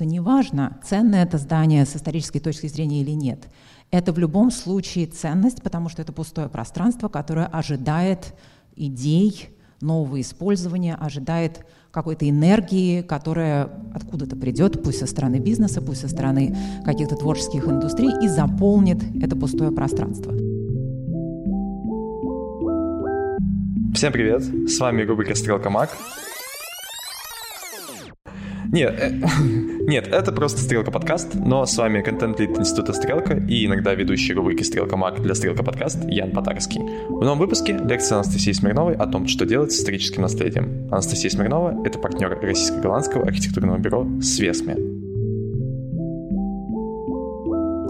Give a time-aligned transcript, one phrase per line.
[0.00, 3.50] что неважно, ценное это здание с исторической точки зрения или нет,
[3.90, 8.34] это в любом случае ценность, потому что это пустое пространство, которое ожидает
[8.76, 9.50] идей,
[9.82, 16.56] нового использования, ожидает какой-то энергии, которая откуда-то придет, пусть со стороны бизнеса, пусть со стороны
[16.82, 20.32] каких-то творческих индустрий, и заполнит это пустое пространство.
[23.94, 25.90] Всем привет, с вами рубрика «Стрелка Мак».
[28.72, 29.10] Нет, э,
[29.88, 34.62] нет, это просто Стрелка подкаст, но с вами контент-лид Института Стрелка и иногда ведущий рубрики
[34.62, 36.80] Стрелка Мак для Стрелка подкаст Ян Потарский.
[37.08, 40.88] В новом выпуске лекция Анастасии Смирновой о том, что делать с историческим наследием.
[40.92, 44.99] Анастасия Смирнова– это партнер российско-голландского архитектурного бюро «Свесме».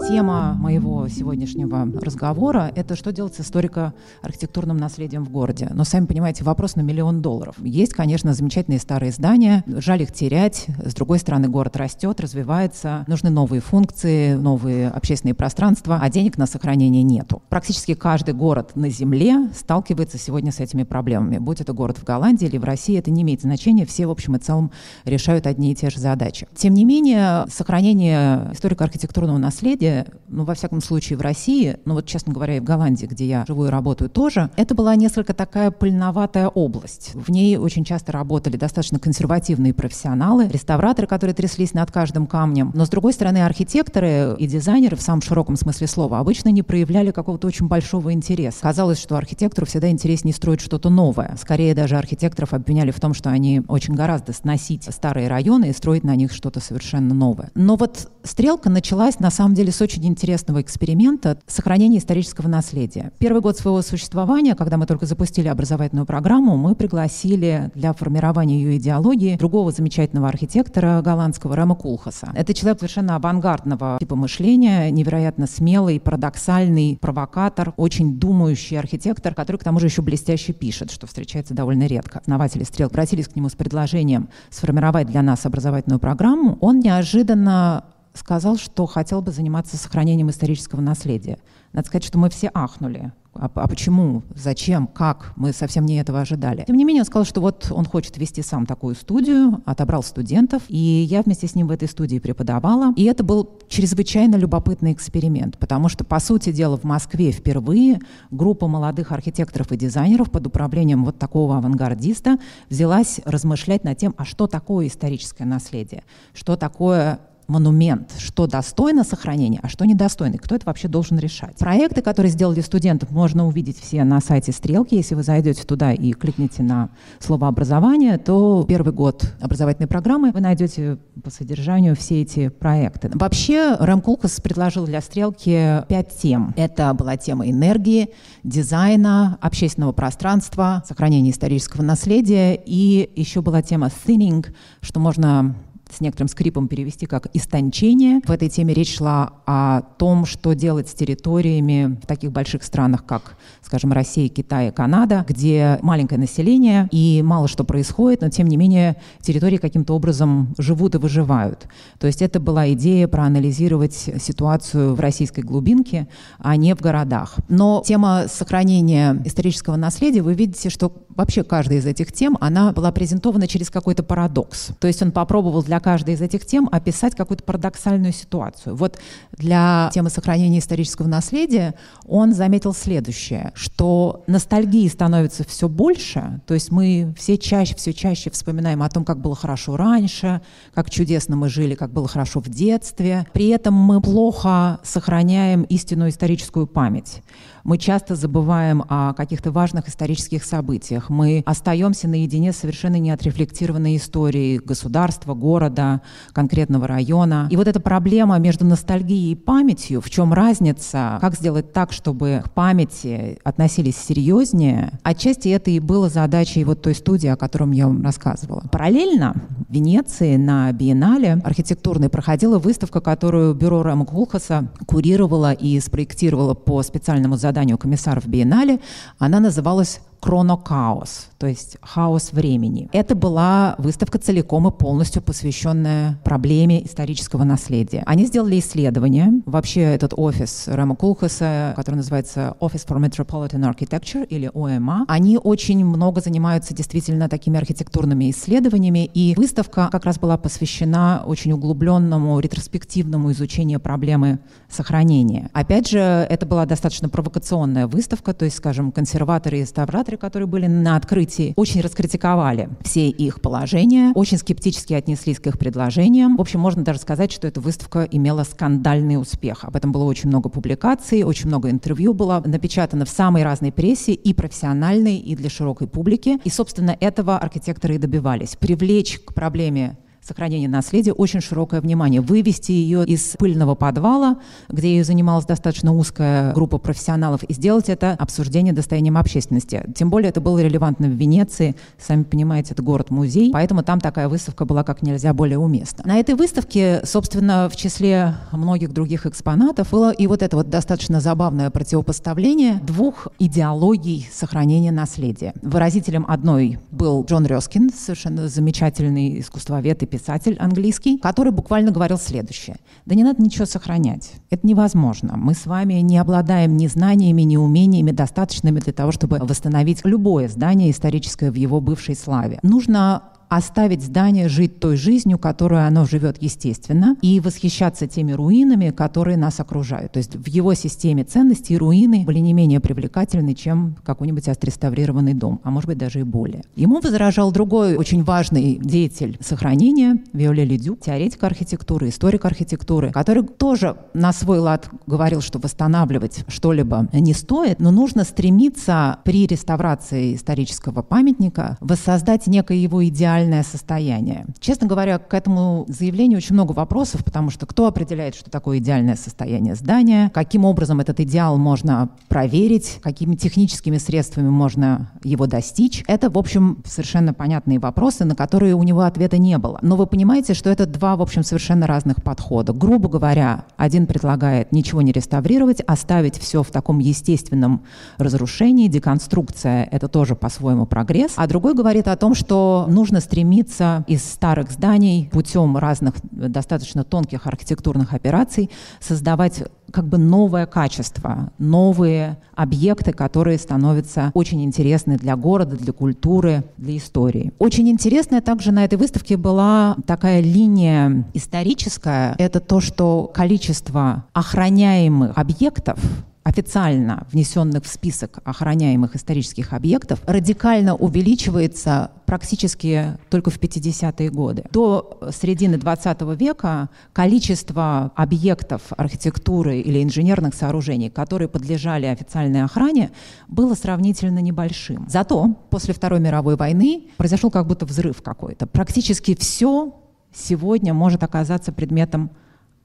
[0.07, 5.69] Тема моего сегодняшнего разговора– это что делать с историко-архитектурным наследием в городе.
[5.73, 7.55] Но, сами понимаете, вопрос на миллион долларов.
[7.59, 10.65] Есть, конечно, замечательные старые здания, жаль их терять.
[10.83, 16.47] С другой стороны, город растет, развивается, нужны новые функции, новые общественные пространства, а денег на
[16.47, 17.43] сохранение нету.
[17.49, 21.37] Практически каждый город на Земле сталкивается сегодня с этими проблемами.
[21.37, 23.85] Будь это город в Голландии или в России, это не имеет значения.
[23.85, 24.71] Все, в общем и целом,
[25.05, 26.47] решают одни и те же задачи.
[26.55, 29.90] Тем не менее, сохранение историко-архитектурного наследия
[30.27, 33.45] Ну, во всяком случае, в России, ну, вот, честно говоря, и в Голландии, где я
[33.45, 37.11] живу и работаю тоже, это была несколько такая пыльноватая область.
[37.13, 42.71] В ней очень часто работали достаточно консервативные профессионалы, реставраторы, которые тряслись над каждым камнем.
[42.73, 47.11] Но, с другой стороны, архитекторы и дизайнеры в самом широком смысле слова обычно не проявляли
[47.11, 48.61] какого-то очень большого интереса.
[48.61, 51.35] Казалось, что архитектору всегда интереснее строить что-то новое.
[51.41, 56.03] Скорее, даже архитекторов обвиняли в том, что они очень гораздо сносить старые районы и строить
[56.03, 57.51] на них что-то совершенно новое.
[57.55, 63.11] Но вот стрелка началась, на самом деле, с очень интересного эксперимента сохранения исторического наследия.
[63.19, 68.77] Первый год своего существования, когда мы только запустили образовательную программу, мы пригласили для формирования ее
[68.77, 72.31] идеологии другого замечательного архитектора голландского Рема Кулхаса.
[72.35, 79.63] Это человек совершенно авангардного типа мышления, невероятно смелый, парадоксальный провокатор, очень думающий архитектор, который к
[79.63, 82.19] тому же еще блестяще пишет, что встречается довольно редко.
[82.19, 86.57] Основатели «Стрел» обратились к нему с предложением сформировать для нас образовательную программу.
[86.61, 91.37] Он неожиданно сказал, что хотел бы заниматься сохранением исторического наследия.
[91.73, 93.13] Надо сказать, что мы все ахнули.
[93.33, 94.23] А, а почему?
[94.35, 94.87] Зачем?
[94.87, 95.31] Как?
[95.37, 96.65] Мы совсем не этого ожидали.
[96.67, 100.63] Тем не менее, он сказал, что вот он хочет вести сам такую студию, отобрал студентов,
[100.67, 102.93] и я вместе с ним в этой студии преподавала.
[102.97, 107.99] И это был чрезвычайно любопытный эксперимент, потому что, по сути дела, в Москве впервые
[108.31, 112.37] группа молодых архитекторов и дизайнеров под управлением вот такого авангардиста
[112.69, 117.21] взялась размышлять над тем, а что такое историческое наследие, что такое
[117.51, 121.57] монумент, что достойно сохранения, а что недостойно, кто это вообще должен решать.
[121.57, 124.95] Проекты, которые сделали студентов, можно увидеть все на сайте Стрелки.
[124.95, 126.89] Если вы зайдете туда и кликните на
[127.19, 133.11] слово «образование», то первый год образовательной программы вы найдете по содержанию все эти проекты.
[133.13, 136.53] Вообще, Рэм Кулкас предложил для Стрелки пять тем.
[136.55, 138.09] Это была тема энергии,
[138.43, 144.45] дизайна, общественного пространства, сохранения исторического наследия, и еще была тема thinning,
[144.81, 145.55] что можно
[145.91, 148.21] с некоторым скрипом перевести как «истончение».
[148.25, 153.05] В этой теме речь шла о том, что делать с территориями в таких больших странах,
[153.05, 158.47] как, скажем, Россия, Китай и Канада, где маленькое население и мало что происходит, но тем
[158.47, 161.67] не менее территории каким-то образом живут и выживают.
[161.99, 166.07] То есть это была идея проанализировать ситуацию в российской глубинке,
[166.39, 167.35] а не в городах.
[167.49, 172.91] Но тема сохранения исторического наследия, вы видите, что вообще каждая из этих тем, она была
[172.91, 174.69] презентована через какой-то парадокс.
[174.79, 178.75] То есть он попробовал для каждой из этих тем описать какую-то парадоксальную ситуацию.
[178.75, 178.99] Вот
[179.33, 181.75] для темы сохранения исторического наследия
[182.05, 188.29] он заметил следующее, что ностальгии становится все больше, то есть мы все чаще, все чаще
[188.29, 190.41] вспоминаем о том, как было хорошо раньше,
[190.73, 193.25] как чудесно мы жили, как было хорошо в детстве.
[193.33, 197.21] При этом мы плохо сохраняем истинную историческую память.
[197.63, 201.09] Мы часто забываем о каких-то важных исторических событиях.
[201.09, 206.01] Мы остаемся наедине с совершенно неотрефлектированной историей государства, города,
[206.33, 207.47] конкретного района.
[207.51, 212.41] И вот эта проблема между ностальгией и памятью, в чем разница, как сделать так, чтобы
[212.43, 217.87] к памяти относились серьезнее, отчасти это и было задачей вот той студии, о котором я
[217.87, 218.63] вам рассказывала.
[218.71, 219.35] Параллельно
[219.69, 226.81] в Венеции на биеннале архитектурной проходила выставка, которую бюро Рэма Кулхаса курировало и спроектировало по
[226.83, 228.79] специальному заданию заданию комиссаров Биеннале,
[229.19, 232.89] она называлась «Хронокаос», то есть «Хаос времени».
[232.93, 238.03] Это была выставка целиком и полностью посвященная проблеме исторического наследия.
[238.05, 239.41] Они сделали исследование.
[239.45, 245.83] Вообще этот офис Рэма Кулхаса, который называется Office for Metropolitan Architecture или ОМА, они очень
[245.83, 253.31] много занимаются действительно такими архитектурными исследованиями, и выставка как раз была посвящена очень углубленному ретроспективному
[253.31, 254.39] изучению проблемы
[254.69, 255.49] сохранения.
[255.53, 260.67] Опять же, это была достаточно провокационная выставка, то есть, скажем, консерваторы и реставраторы, которые были
[260.67, 266.37] на открытии, очень раскритиковали все их положения, очень скептически отнеслись к их предложениям.
[266.37, 269.63] В общем, можно даже сказать, что эта выставка имела скандальный успех.
[269.63, 274.13] Об этом было очень много публикаций, очень много интервью было напечатано в самой разной прессе,
[274.13, 276.39] и профессиональной, и для широкой публики.
[276.43, 278.55] И, собственно, этого архитекторы и добивались.
[278.55, 282.21] Привлечь к проблеме сохранения наследия очень широкое внимание.
[282.21, 284.37] Вывести ее из пыльного подвала,
[284.69, 289.85] где ее занималась достаточно узкая группа профессионалов, и сделать это обсуждение достоянием общественности.
[289.95, 291.75] Тем более это было релевантно в Венеции.
[291.97, 296.03] Сами понимаете, это город-музей, поэтому там такая выставка была как нельзя более уместна.
[296.05, 301.19] На этой выставке, собственно, в числе многих других экспонатов было и вот это вот достаточно
[301.21, 305.53] забавное противопоставление двух идеологий сохранения наследия.
[305.61, 312.77] Выразителем одной был Джон Рёскин, совершенно замечательный искусствовед и писатель английский, который буквально говорил следующее.
[313.05, 314.33] Да не надо ничего сохранять.
[314.49, 315.37] Это невозможно.
[315.37, 320.47] Мы с вами не обладаем ни знаниями, ни умениями достаточными для того, чтобы восстановить любое
[320.47, 322.59] здание историческое в его бывшей славе.
[322.61, 329.35] Нужно оставить здание жить той жизнью, которую оно живет естественно, и восхищаться теми руинами, которые
[329.35, 330.13] нас окружают.
[330.13, 335.59] То есть в его системе ценностей руины были не менее привлекательны, чем какой-нибудь отреставрированный дом,
[335.65, 336.63] а может быть даже и более.
[336.77, 343.97] Ему возражал другой очень важный деятель сохранения, Виоле Ледюк, теоретик архитектуры, историк архитектуры, который тоже
[344.13, 351.01] на свой лад говорил, что восстанавливать что-либо не стоит, но нужно стремиться при реставрации исторического
[351.01, 354.45] памятника воссоздать некое его идеальное идеальное состояние.
[354.59, 359.15] Честно говоря, к этому заявлению очень много вопросов, потому что кто определяет, что такое идеальное
[359.15, 366.03] состояние здания, каким образом этот идеал можно проверить, какими техническими средствами можно его достичь.
[366.07, 369.79] Это, в общем, совершенно понятные вопросы, на которые у него ответа не было.
[369.81, 372.73] Но вы понимаете, что это два, в общем, совершенно разных подхода.
[372.73, 377.81] Грубо говоря, один предлагает ничего не реставрировать, оставить все в таком естественном
[378.17, 384.25] разрушении, деконструкция— это тоже по-своему прогресс, а другой говорит о том, что нужно стремится из
[384.25, 388.69] старых зданий путем разных достаточно тонких архитектурных операций
[388.99, 396.65] создавать как бы новое качество, новые объекты, которые становятся очень интересны для города, для культуры,
[396.75, 397.53] для истории.
[397.57, 402.35] Очень интересная также на этой выставке была такая линия историческая.
[402.37, 405.99] Это то, что количество охраняемых объектов
[406.43, 414.63] официально внесенных в список охраняемых исторических объектов радикально увеличивается практически только в 50-е годы.
[414.71, 423.11] До середины 20 века количество объектов архитектуры или инженерных сооружений, которые подлежали официальной охране,
[423.47, 425.05] было сравнительно небольшим.
[425.07, 428.65] Зато после Второй мировой войны произошел как будто взрыв какой-то.
[428.65, 429.93] Практически все
[430.33, 432.31] сегодня может оказаться предметом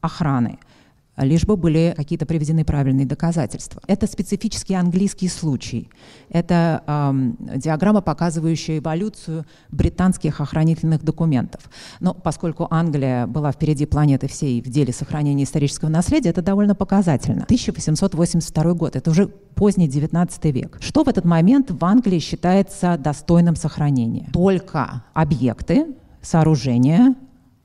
[0.00, 0.58] охраны
[1.16, 3.80] лишь бы были какие-то приведены правильные доказательства.
[3.86, 5.88] Это специфический английский случай.
[6.28, 11.70] Это эм, диаграмма, показывающая эволюцию британских охранительных документов.
[12.00, 17.44] Но поскольку Англия была впереди планеты всей в деле сохранения исторического наследия, это довольно показательно.
[17.44, 20.78] 1882 год, это уже поздний 19 век.
[20.80, 24.28] Что в этот момент в Англии считается достойным сохранения?
[24.32, 25.86] Только объекты,
[26.20, 27.14] сооружения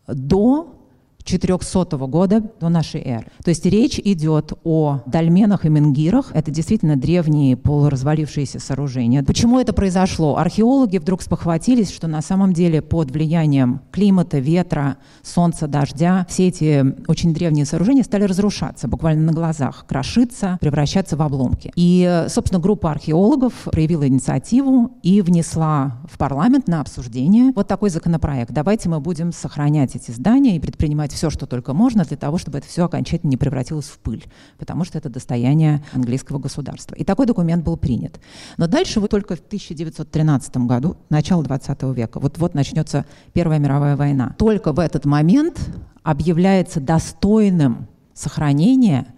[0.08, 0.81] до
[1.24, 3.28] 400 года до нашей эры.
[3.44, 6.32] То есть речь идет о дольменах и менгирах.
[6.34, 9.24] Это действительно древние полуразвалившиеся сооружения.
[9.24, 10.38] Почему это произошло?
[10.38, 16.96] Археологи вдруг спохватились, что на самом деле под влиянием климата, ветра, солнца, дождя все эти
[17.08, 21.72] очень древние сооружения стали разрушаться буквально на глазах, крошиться, превращаться в обломки.
[21.76, 28.52] И, собственно, группа археологов проявила инициативу и внесла в парламент на обсуждение вот такой законопроект.
[28.52, 32.38] Давайте мы будем сохранять эти здания и предпринимать делать все, что только можно для того,
[32.38, 34.24] чтобы это все окончательно не превратилось в пыль,
[34.58, 36.96] потому что это достояние английского государства.
[36.96, 38.20] И такой документ был принят.
[38.58, 44.36] Но дальше вы только в 1913 году, начало 20 века, вот-вот начнется Первая мировая война.
[44.38, 45.60] Только в этот момент
[46.04, 49.14] объявляется достойным сохранения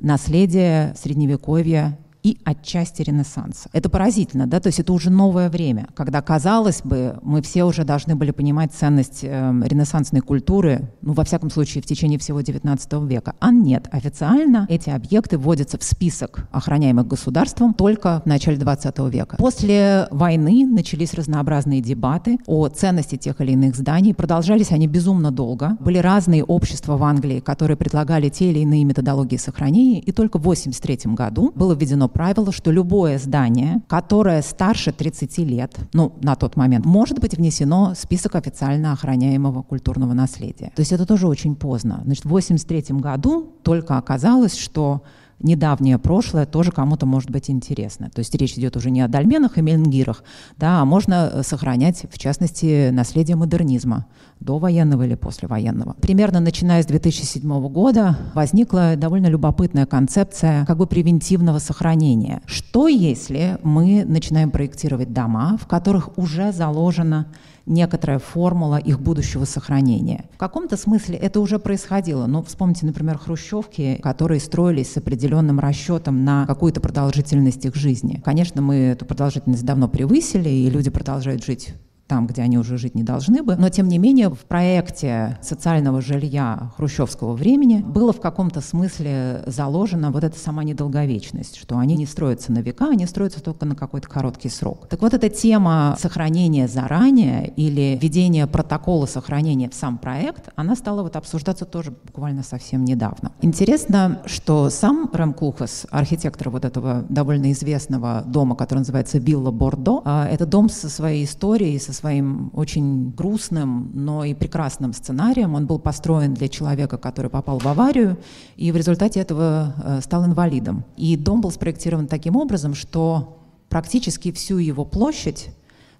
[0.00, 3.70] наследия Средневековья и отчасти Ренессанса.
[3.72, 7.84] Это поразительно, да, то есть это уже новое время, когда, казалось бы, мы все уже
[7.84, 13.08] должны были понимать ценность э, ренессансной культуры, ну, во всяком случае, в течение всего XIX
[13.08, 13.34] века.
[13.40, 19.36] А нет, официально эти объекты вводятся в список охраняемых государством только в начале XX века.
[19.38, 24.12] После войны начались разнообразные дебаты о ценности тех или иных зданий.
[24.12, 25.78] Продолжались они безумно долго.
[25.80, 30.42] Были разные общества в Англии, которые предлагали те или иные методологии сохранения, и только в
[30.42, 36.56] 1983 году было введено правило, что любое здание, которое старше 30 лет, ну, на тот
[36.56, 40.72] момент, может быть внесено в список официально охраняемого культурного наследия.
[40.74, 42.00] То есть это тоже очень поздно.
[42.04, 45.02] Значит, в 1983 году только оказалось, что
[45.40, 48.10] недавнее прошлое тоже кому-то может быть интересно.
[48.10, 50.24] То есть речь идет уже не о дольменах и мельнгирах,
[50.56, 54.06] да, а можно э, сохранять, в частности, наследие модернизма
[54.40, 55.94] до военного или послевоенного.
[56.00, 62.42] Примерно начиная с 2007 года возникла довольно любопытная концепция как бы превентивного сохранения.
[62.46, 67.26] Что если мы начинаем проектировать дома, в которых уже заложено
[67.68, 70.24] некоторая формула их будущего сохранения.
[70.34, 72.26] В каком-то смысле это уже происходило.
[72.26, 78.20] Ну, вспомните, например, хрущевки, которые строились с определенным расчетом на какую-то продолжительность их жизни.
[78.24, 81.74] Конечно, мы эту продолжительность давно превысили, и люди продолжают жить
[82.08, 83.56] там, где они уже жить не должны бы.
[83.56, 90.10] Но, тем не менее, в проекте социального жилья хрущевского времени было в каком-то смысле заложена
[90.10, 94.08] вот эта сама недолговечность, что они не строятся на века, они строятся только на какой-то
[94.08, 94.88] короткий срок.
[94.88, 101.02] Так вот, эта тема сохранения заранее или введения протокола сохранения в сам проект, она стала
[101.02, 103.32] вот обсуждаться тоже буквально совсем недавно.
[103.42, 110.02] Интересно, что сам Рэм Кухас, архитектор вот этого довольно известного дома, который называется Вилла Бордо,
[110.04, 115.54] а, это дом со своей историей, со своим очень грустным, но и прекрасным сценарием.
[115.54, 118.16] Он был построен для человека, который попал в аварию,
[118.56, 120.84] и в результате этого э, стал инвалидом.
[120.96, 123.38] И дом был спроектирован таким образом, что
[123.68, 125.50] практически всю его площадь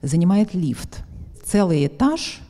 [0.03, 1.05] занимает лифт.
[1.45, 2.41] Целый этаж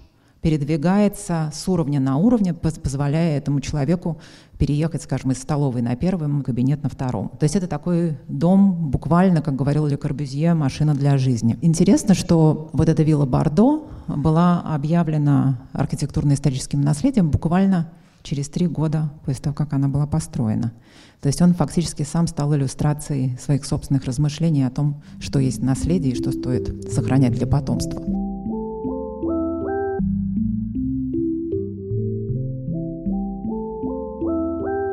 [0.41, 4.19] передвигается с уровня на уровень, позволяя этому человеку
[4.59, 7.31] переехать, скажем, из столовой на первом, кабинет на втором.
[7.39, 11.57] То есть это такой дом, буквально, как говорил Ле Корбюзье, машина для жизни.
[11.63, 17.91] Интересно, что вот эта вилла Бордо была объявлена архитектурно-историческим наследием буквально
[18.23, 20.73] через три года после того, как она была построена.
[21.21, 26.13] То есть он фактически сам стал иллюстрацией своих собственных размышлений о том, что есть наследие
[26.13, 28.28] и что стоит сохранять для потомства.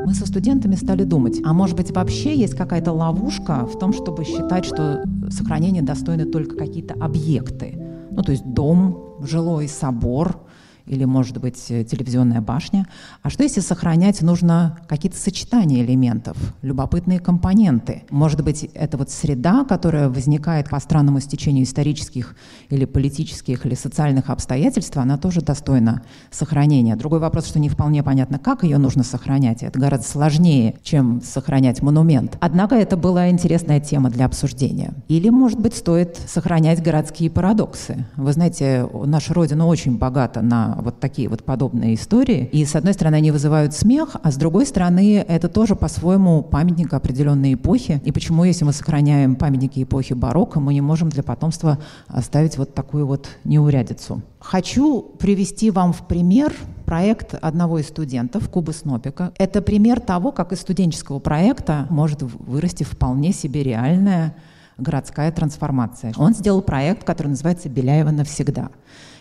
[0.06, 4.24] Мы со студентами стали думать, а может быть вообще есть какая-то ловушка в том, чтобы
[4.24, 7.76] считать, что сохранение достойны только какие-то объекты.
[8.12, 10.46] Ну, то есть дом, жилой собор,
[10.88, 12.88] или, может быть, э, телевизионная башня.
[13.24, 18.04] А что если сохранять нужно какие-то сочетания элементов, любопытные компоненты?
[18.10, 22.36] Может быть, это вот среда, которая возникает по странному стечению исторических
[22.70, 26.96] или политических или социальных обстоятельств, она тоже достойна сохранения.
[26.96, 29.64] Другой вопрос, что не вполне понятно, как ее нужно сохранять.
[29.64, 32.38] Это гораздо сложнее, чем сохранять монумент.
[32.42, 34.94] Однако это была интересная тема для обсуждения.
[35.08, 38.06] Или, может быть, стоит сохранять городские парадоксы.
[38.16, 42.50] Вы знаете, наша Родина очень богата на вот такие вот подобные истории.
[42.52, 46.94] И с одной стороны они вызывают смех, а с другой стороны это тоже по-своему памятник
[46.94, 48.02] определенной эпохи.
[48.04, 52.74] И почему, если мы сохраняем памятники эпохи барокко, мы не можем для потомства оставить вот
[52.74, 54.22] такую вот неурядицу?
[54.40, 56.54] Хочу привести вам в пример
[56.86, 59.34] проект одного из студентов, Кубы Снопика.
[59.38, 64.36] Это пример того, как из студенческого проекта может вырасти вполне себе реальная
[64.78, 66.14] городская трансформация.
[66.18, 68.70] Он сделал проект, который называется «Беляева навсегда».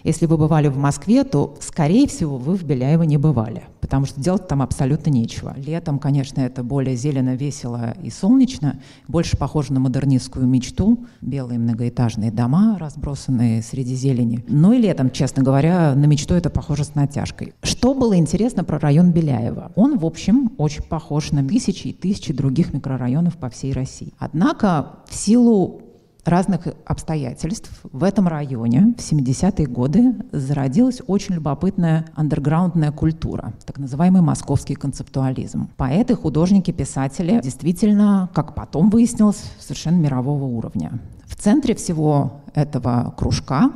[0.04, 4.20] Если вы бывали в Москве, то, скорее всего, вы в Беляево не бывали, потому что
[4.20, 5.54] делать там абсолютно нечего.
[5.56, 11.06] Летом, конечно, это более зелено, весело и солнечно, больше похоже на модернистскую мечту.
[11.22, 14.44] Белые многоэтажные дома, разбросанные среди зелени.
[14.46, 17.54] Ну и летом, честно говоря, на мечту это похоже с натяжкой.
[17.62, 19.72] Что было интересно про район Беляева?
[19.74, 24.12] Он, в общем, очень похож на тысячи и тысячи других микрорайонов по всей России.
[24.18, 25.80] Однако в силу
[26.28, 34.22] разных обстоятельств в этом районе в 70-е годы зародилась очень любопытная андерграундная культура, так называемый
[34.22, 35.68] московский концептуализм.
[35.76, 41.00] Поэты, художники, писатели действительно, как потом выяснилось, совершенно мирового уровня.
[41.26, 43.72] В центре всего этого кружка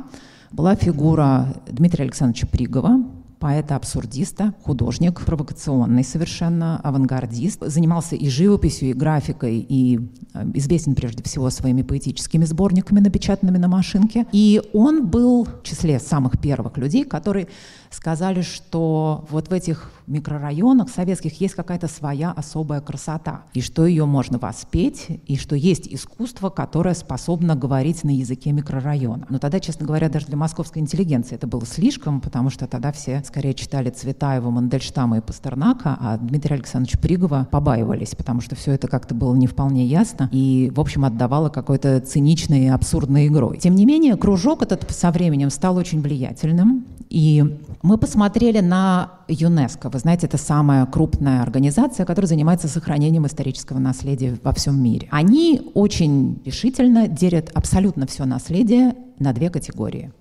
[0.51, 3.03] была фигура Дмитрия Александровича Пригова,
[3.39, 7.61] поэта-абсурдиста, художник, провокационный совершенно, авангардист.
[7.65, 9.99] Занимался и живописью, и графикой, и
[10.33, 14.25] э, известен прежде всего своими поэтическими сборниками, напечатанными на машинке.
[14.31, 17.47] И он был в числе самых первых людей, которые
[17.89, 24.05] сказали, что вот в этих микрорайонах советских есть какая-то своя особая красота, и что ее
[24.05, 29.27] можно воспеть, и что есть искусство, которое способно говорить на языке микрорайона.
[29.29, 33.23] Но тогда, честно говоря, даже для московской интеллигенции это было слишком, потому что тогда все
[33.25, 38.87] скорее читали Цветаева, Мандельштама и Пастернака, а Дмитрия Александровича Пригова побаивались, потому что все это
[38.87, 43.57] как-то было не вполне ясно и, в общем, отдавало какой-то циничной и абсурдной игрой.
[43.59, 49.89] Тем не менее, кружок этот со временем стал очень влиятельным, и мы посмотрели на ЮНЕСКО.
[49.89, 55.07] Вы знаете, это самая крупная организация, которая занимается сохранением исторического наследия во всем мире.
[55.11, 60.11] Они очень решительно делят абсолютно все наследие на две категории.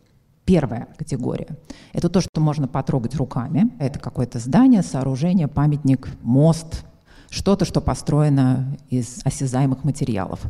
[0.44, 1.58] Первая категория–
[1.92, 3.70] это то, что можно потрогать руками.
[3.78, 6.84] Это какое-то здание, сооружение, памятник, мост,
[7.30, 10.40] что-то, что построено из осязаемых материалов.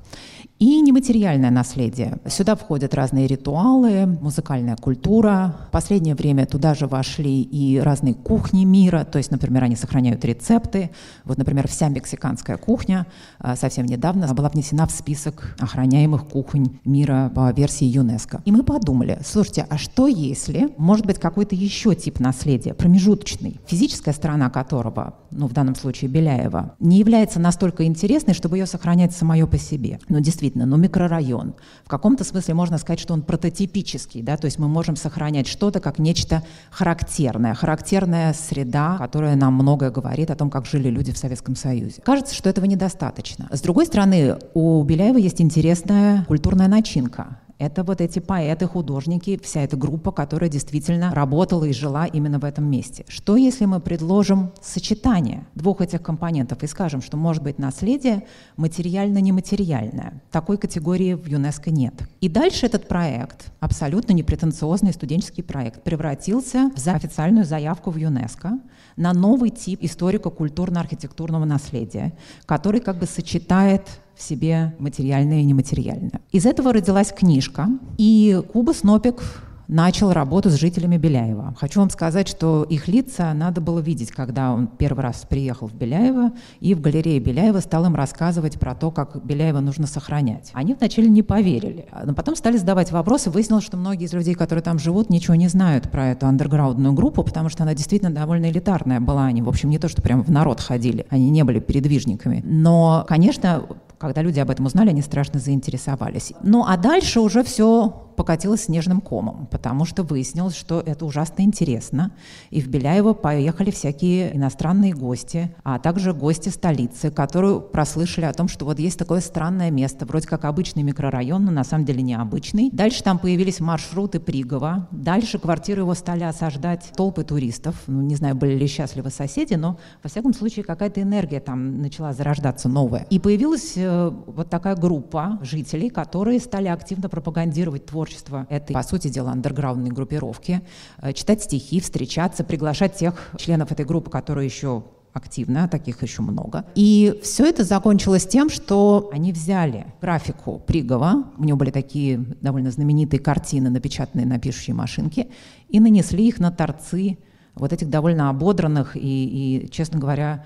[0.58, 2.18] И нематериальное наследие.
[2.26, 5.56] Сюда входят разные ритуалы, музыкальная культура.
[5.68, 10.24] В последнее время туда же вошли и разные кухни мира, то есть, например, они сохраняют
[10.24, 10.90] рецепты.
[11.24, 13.06] Вот, например, вся мексиканская кухня
[13.38, 18.42] а, совсем недавно была внесена в список охраняемых кухонь мира по версии ЮНЕСКО.
[18.44, 24.12] И мы подумали, слушайте, а что если, может быть, какой-то еще тип наследия, промежуточный, физическая
[24.12, 29.46] сторона которого, ну, в данном случае Беляева, не является настолько интересной, чтобы ее сохранять самое
[29.46, 29.98] по себе.
[30.08, 31.54] Но действительно, но микрорайон.
[31.84, 35.80] В каком-то смысле можно сказать, что он прототипический, да, то есть мы можем сохранять что-то
[35.80, 41.18] как нечто характерное, характерная среда, которая нам многое говорит о том, как жили люди в
[41.18, 42.02] Советском Союзе.
[42.02, 43.48] Кажется, что этого недостаточно.
[43.50, 47.38] С другой стороны, у Беляева есть интересная культурная начинка.
[47.58, 52.44] Это вот эти поэты, художники, вся эта группа, которая действительно работала и жила именно в
[52.44, 53.04] этом месте.
[53.08, 58.24] Что если мы предложим сочетание двух этих компонентов и скажем, что может быть наследие
[58.56, 60.22] материально-нематериальное?
[60.30, 61.94] Такой категории в ЮНЕСКО нет.
[62.20, 68.60] И дальше этот проект, абсолютно непретенциозный студенческий проект, превратился в официальную заявку в ЮНЕСКо
[68.96, 72.12] на новый тип историко-культурно-архитектурного наследия,
[72.46, 73.82] который как бы сочетает
[74.18, 76.20] в себе материальное и нематериальное.
[76.32, 79.22] Из этого родилась книжка, и Куба Снопик
[79.68, 81.54] начал работу с жителями Беляева.
[81.58, 85.74] Хочу вам сказать, что их лица надо было видеть, когда он первый раз приехал в
[85.74, 90.50] Беляево и в галерее Беляева стал им рассказывать про то, как Беляева нужно сохранять.
[90.54, 93.30] Они вначале не поверили, но потом стали задавать вопросы.
[93.30, 97.22] Выяснилось, что многие из людей, которые там живут, ничего не знают про эту андерграундную группу,
[97.22, 99.26] потому что она действительно довольно элитарная была.
[99.26, 102.42] Они, в общем, не то, что прямо в народ ходили, они не были передвижниками.
[102.44, 103.64] Но, конечно,
[103.98, 106.32] когда люди об этом узнали, они страшно заинтересовались.
[106.42, 112.10] Ну а дальше уже все покатилось снежным комом, потому что выяснилось, что это ужасно интересно.
[112.50, 118.48] И в Беляево поехали всякие иностранные гости, а также гости столицы, которые прослышали о том,
[118.48, 122.70] что вот есть такое странное место, вроде как обычный микрорайон, но на самом деле необычный.
[122.72, 124.88] Дальше там появились маршруты Пригова.
[124.90, 127.76] Дальше квартиры его стали осаждать толпы туристов.
[127.86, 132.12] Ну, не знаю, были ли счастливы соседи, но, во всяком случае, какая-то энергия там начала
[132.12, 133.06] зарождаться новая.
[133.10, 138.82] И появилась э, вот такая группа жителей, которые стали активно пропагандировать творчество творчество этой, по
[138.82, 140.62] сути дела, андерграундной группировки,
[141.00, 146.22] э, читать стихи, встречаться, приглашать тех членов этой группы, которые еще активно, а таких еще
[146.22, 146.64] много.
[146.74, 152.70] И все это закончилось тем, что они взяли графику Пригова, у него были такие довольно
[152.70, 155.28] знаменитые картины, напечатанные на пишущей машинке,
[155.68, 157.18] и нанесли их на торцы
[157.54, 160.44] вот этих довольно ободранных и, и честно говоря,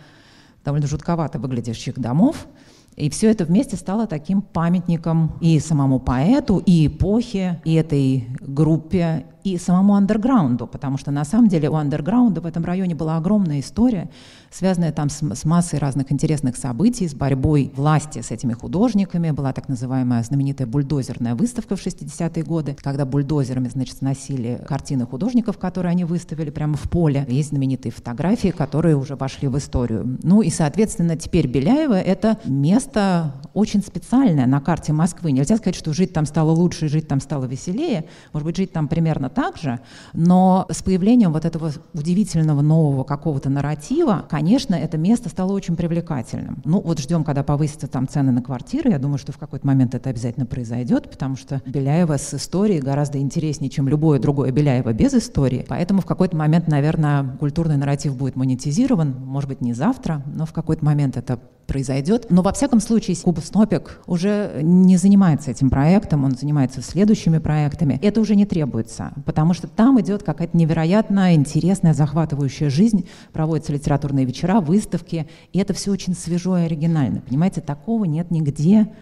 [0.64, 2.46] довольно жутковато выглядящих домов.
[2.96, 9.24] И все это вместе стало таким памятником и самому поэту, и эпохе, и этой группе,
[9.44, 13.60] и самому андерграунду, потому что на самом деле у андерграунда в этом районе была огромная
[13.60, 14.10] история,
[14.52, 19.30] связанная там с, с массой разных интересных событий, с борьбой власти с этими художниками.
[19.30, 25.58] Была так называемая знаменитая бульдозерная выставка в 60-е годы, когда бульдозерами, значит, сносили картины художников,
[25.58, 27.26] которые они выставили прямо в поле.
[27.28, 30.18] Есть знаменитые фотографии, которые уже вошли в историю.
[30.22, 35.32] Ну и, соответственно, теперь Беляева— это место очень специальное на карте Москвы.
[35.32, 38.06] Нельзя сказать, что жить там стало лучше, жить там стало веселее.
[38.32, 39.80] Может быть, жить там примерно так же,
[40.12, 46.62] но с появлением вот этого удивительного нового какого-то нарратива, конечно, это место стало очень привлекательным.
[46.64, 49.94] Ну вот ждем, когда повысятся там цены на квартиры, я думаю, что в какой-то момент
[49.94, 55.14] это обязательно произойдет, потому что Беляева с историей гораздо интереснее, чем любое другое Беляева без
[55.14, 60.44] истории, поэтому в какой-то момент, наверное, культурный нарратив будет монетизирован, может быть, не завтра, но
[60.44, 62.26] в какой-то момент это произойдет.
[62.30, 67.98] Но во всяком случае Куба Снопик уже не занимается этим проектом, он занимается следующими проектами.
[68.02, 74.26] Это уже не требуется, потому что там идет какая-то невероятно интересная, захватывающая жизнь, проводятся литературные
[74.32, 77.20] вечера, выставки, и это все очень свежо и оригинально.
[77.20, 78.92] Понимаете, такого нет нигде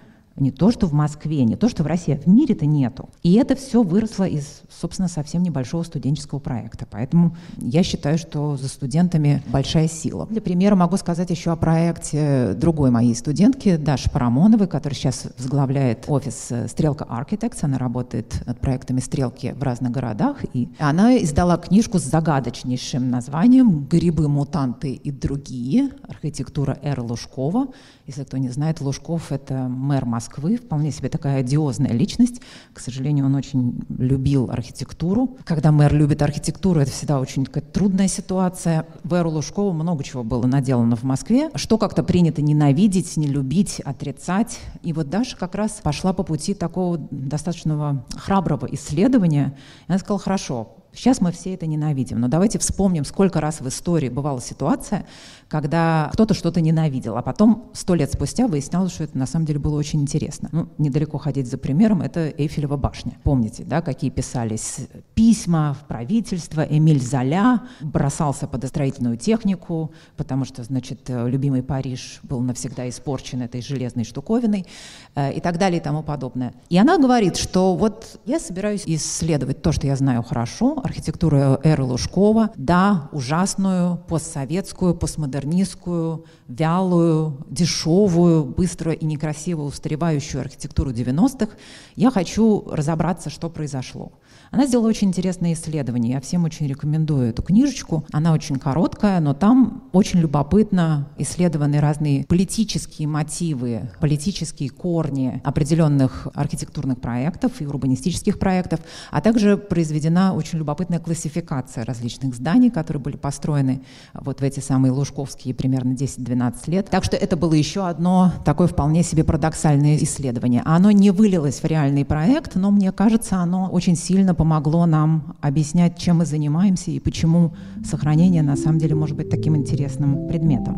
[0.41, 3.09] не то, что в Москве, не то, что в России, а в мире-то нету.
[3.23, 6.87] И это все выросло из, собственно, совсем небольшого студенческого проекта.
[6.91, 10.27] Поэтому я считаю, что за студентами большая сила.
[10.27, 16.05] Для примера могу сказать еще о проекте другой моей студентки, Даши Парамоновой, которая сейчас возглавляет
[16.09, 17.59] офис э, «Стрелка Architects».
[17.63, 20.39] Она работает над проектами «Стрелки» в разных городах.
[20.53, 25.91] И она издала книжку с загадочнейшим названием «Грибы, мутанты и другие.
[26.09, 27.01] Архитектура Р.
[27.01, 27.69] Лужкова».
[28.11, 32.41] Если кто не знает, Лужков— это мэр Москвы, вполне себе такая одиозная личность.
[32.75, 35.37] К сожалению, он очень любил архитектуру.
[35.45, 38.85] Когда мэр любит архитектуру, это всегда очень такая трудная ситуация.
[39.05, 43.79] В эру Лужкова много чего было наделано в Москве, что как-то принято ненавидеть, не любить,
[43.79, 44.59] отрицать.
[44.83, 49.57] И вот Даша как раз пошла по пути такого достаточно храброго исследования.
[49.87, 53.69] И она сказала, хорошо, Сейчас мы все это ненавидим, но давайте вспомним, сколько раз в
[53.69, 55.07] истории бывала ситуация,
[55.49, 59.59] когда кто-то что-то ненавидел, а потом сто лет спустя выяснялось, что это на самом деле
[59.59, 60.49] было очень интересно.
[60.53, 63.19] Ну, недалеко ходить за примером, это Эйфелева башня.
[63.25, 70.63] Помните, да, какие писались письма в правительство, Эмиль Золя бросался под строительную технику, потому что,
[70.63, 74.67] значит, любимый Париж был навсегда испорчен этой железной штуковиной
[75.15, 76.55] э, и так далее и тому подобное.
[76.69, 81.85] И она говорит, что вот я собираюсь исследовать то, что я знаю хорошо, архитектуру эры
[81.85, 91.53] Лужкова, да, ужасную, постсоветскую, постмодернистскую, вялую, дешевую, быструю и некрасиво устаревающую архитектуру 90-х,
[91.97, 94.13] я хочу разобраться, что произошло.
[94.51, 96.15] Она сделала очень интересное исследование.
[96.15, 98.05] Я всем очень рекомендую эту книжечку.
[98.11, 107.01] Она очень короткая, но там очень любопытно исследованы разные политические мотивы, политические корни определенных архитектурных
[107.01, 108.81] проектов и урбанистических проектов,
[109.13, 113.83] а также произведена очень любопытная классификация различных зданий, которые были построены
[114.15, 116.91] вот в эти самые лужковские примерно 10-12 лет.
[116.91, 120.63] Так что это было еще одно такое вполне себе парадоксальное исследование.
[120.65, 125.99] Оно не вылилось в реальный проект, но мне кажется, оно очень сильно помогло нам объяснять,
[125.99, 127.53] чем мы занимаемся и почему
[127.85, 130.77] сохранение на самом деле может быть таким интересным предметом.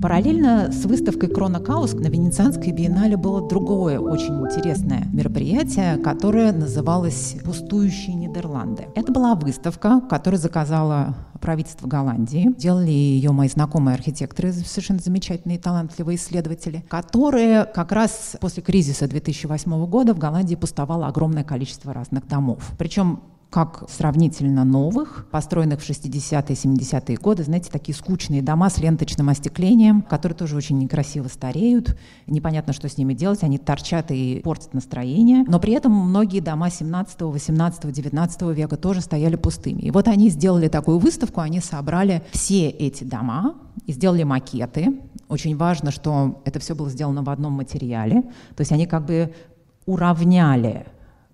[0.00, 7.36] Параллельно с выставкой «Крона Каус» на Венецианской биеннале было другое очень интересное мероприятие, которое называлось
[7.44, 8.86] «Пустующие Нидерланды».
[8.94, 12.54] Это была выставка, которую заказала правительство Голландии.
[12.56, 19.86] Делали ее мои знакомые архитекторы, совершенно замечательные, талантливые исследователи, которые как раз после кризиса 2008
[19.86, 22.70] года в Голландии пустовало огромное количество разных домов.
[22.78, 29.28] Причем как сравнительно новых, построенных в 60-е, 70-е годы, знаете, такие скучные дома с ленточным
[29.28, 34.72] остеклением, которые тоже очень некрасиво стареют, непонятно, что с ними делать, они торчат и портят
[34.72, 39.80] настроение, но при этом многие дома 17, 18, 19 века тоже стояли пустыми.
[39.80, 45.00] И вот они сделали такую выставку, они собрали все эти дома и сделали макеты.
[45.28, 48.22] Очень важно, что это все было сделано в одном материале,
[48.54, 49.34] то есть они как бы
[49.86, 50.86] уравняли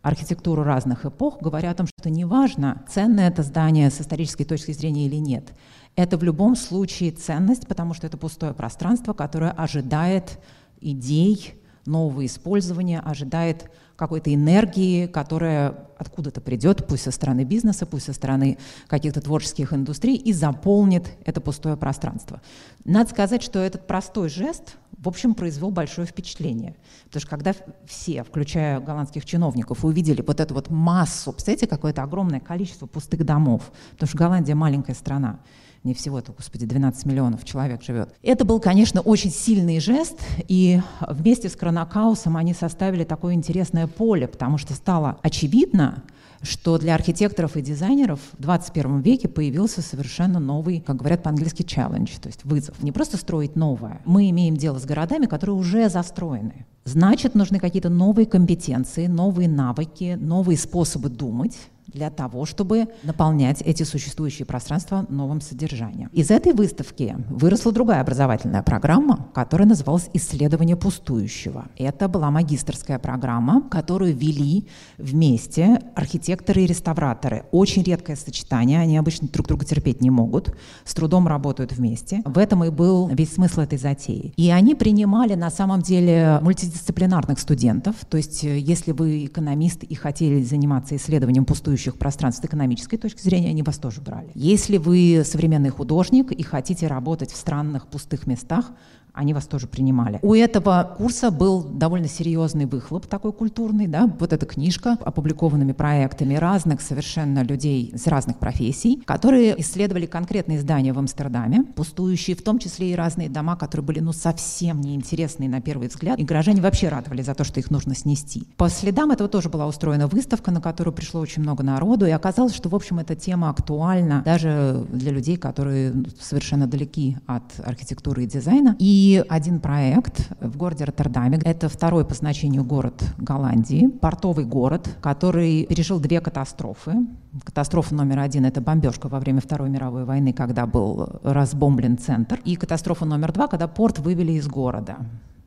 [0.07, 5.07] архитектуру разных эпох, говоря о том, что неважно, ценное это здание с исторической точки зрения
[5.07, 5.53] или нет.
[5.97, 10.38] Это в любом случае ценность, потому что это пустое пространство, которое ожидает
[10.81, 11.55] идей,
[11.87, 18.59] нового использования, ожидает какой-то энергии, которая откуда-то придет, пусть со стороны бизнеса, пусть со стороны
[18.87, 22.42] каких-то творческих индустрий, и заполнит это пустое пространство.
[22.85, 26.75] Надо сказать, что этот простой жест в общем, произвел большое впечатление.
[27.05, 27.55] Потому что когда
[27.87, 33.71] все, включая голландских чиновников, увидели вот эту вот массу, представляете, какое-то огромное количество пустых домов,
[33.92, 35.38] потому что Голландия маленькая страна,
[35.85, 38.12] не всего-то, господи, 12 миллионов человек живет.
[38.21, 44.27] Это был, конечно, очень сильный жест, и вместе с Кронокаусом они составили такое интересное поле,
[44.27, 46.03] потому что стало очевидно,
[46.42, 52.20] что для архитекторов и дизайнеров в 21 веке появился совершенно новый, как говорят по-английски, challenge,
[52.20, 52.83] то есть вызов.
[52.83, 54.01] Не просто строить новое.
[54.05, 56.66] Мы имеем дело с городами, которые уже застроены.
[56.85, 63.83] Значит, нужны какие-то новые компетенции, новые навыки, новые способы думать, для того, чтобы наполнять эти
[63.83, 66.09] существующие пространства новым содержанием.
[66.12, 71.66] Из этой выставки выросла другая образовательная программа, которая называлась «Исследование пустующего».
[71.77, 74.66] Это была магистрская программа, которую вели
[74.99, 77.44] вместе архитекторы и реставраторы.
[77.53, 82.22] Очень редкое сочетание, они обычно друг друга терпеть не могут, с трудом работают вместе.
[82.25, 84.33] В этом и был весь смысл этой затеи.
[84.37, 89.94] И они принимали на самом деле мультидисциплинарных студентов, то есть э, если вы экономист и
[89.94, 94.31] хотели заниматься исследованием пустующего пустующих пространств с экономической точки зрения, они вас тоже брали.
[94.35, 98.73] Если вы современный художник и хотите работать в странных пустых местах,
[99.16, 100.18] они вас тоже принимали.
[100.22, 106.35] У этого курса был довольно серьезный выхлоп такой культурный, да, вот эта книжка опубликованными проектами
[106.35, 112.59] разных совершенно людей с разных профессий, которые исследовали конкретные здания в Амстердаме, пустующие, в том
[112.59, 116.88] числе и разные дома, которые были, ну, совсем неинтересные на первый взгляд, и горожане вообще
[116.88, 118.46] радовали за то, что их нужно снести.
[118.57, 122.55] По следам этого тоже была устроена выставка, на которую пришло очень много народу, и оказалось,
[122.55, 128.26] что, в общем, эта тема актуальна даже для людей, которые совершенно далеки от архитектуры и
[128.26, 128.76] дизайна.
[128.79, 131.38] И один проект в городе Роттердаме.
[131.45, 137.07] Это второй по значению город Голландии, портовый город, который пережил две катастрофы.
[137.45, 142.40] Катастрофа номер один– это бомбежка во время Второй мировой войны, когда был разбомблен центр.
[142.45, 144.97] И катастрофа номер два, когда порт вывели из города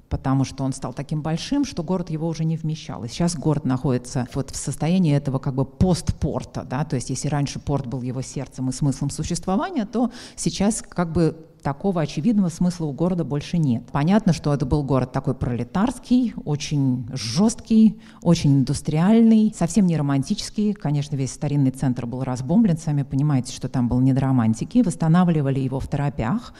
[0.09, 3.03] потому что он стал таким большим, что город его уже не вмещал.
[3.03, 7.27] И сейчас город находится вот в состоянии этого как бы постпорта, да, то есть если
[7.27, 12.85] раньше порт был его сердцем и смыслом существования, то сейчас как бы такого очевидного смысла
[12.85, 13.83] у города больше нет.
[13.91, 20.73] Понятно, что это был город такой пролетарский, очень жесткий, очень индустриальный, совсем не романтический.
[20.73, 24.81] Конечно, весь старинный центр был разбомблен, сами понимаете, что там был не до романтики.
[24.81, 26.53] Восстанавливали его в торопях,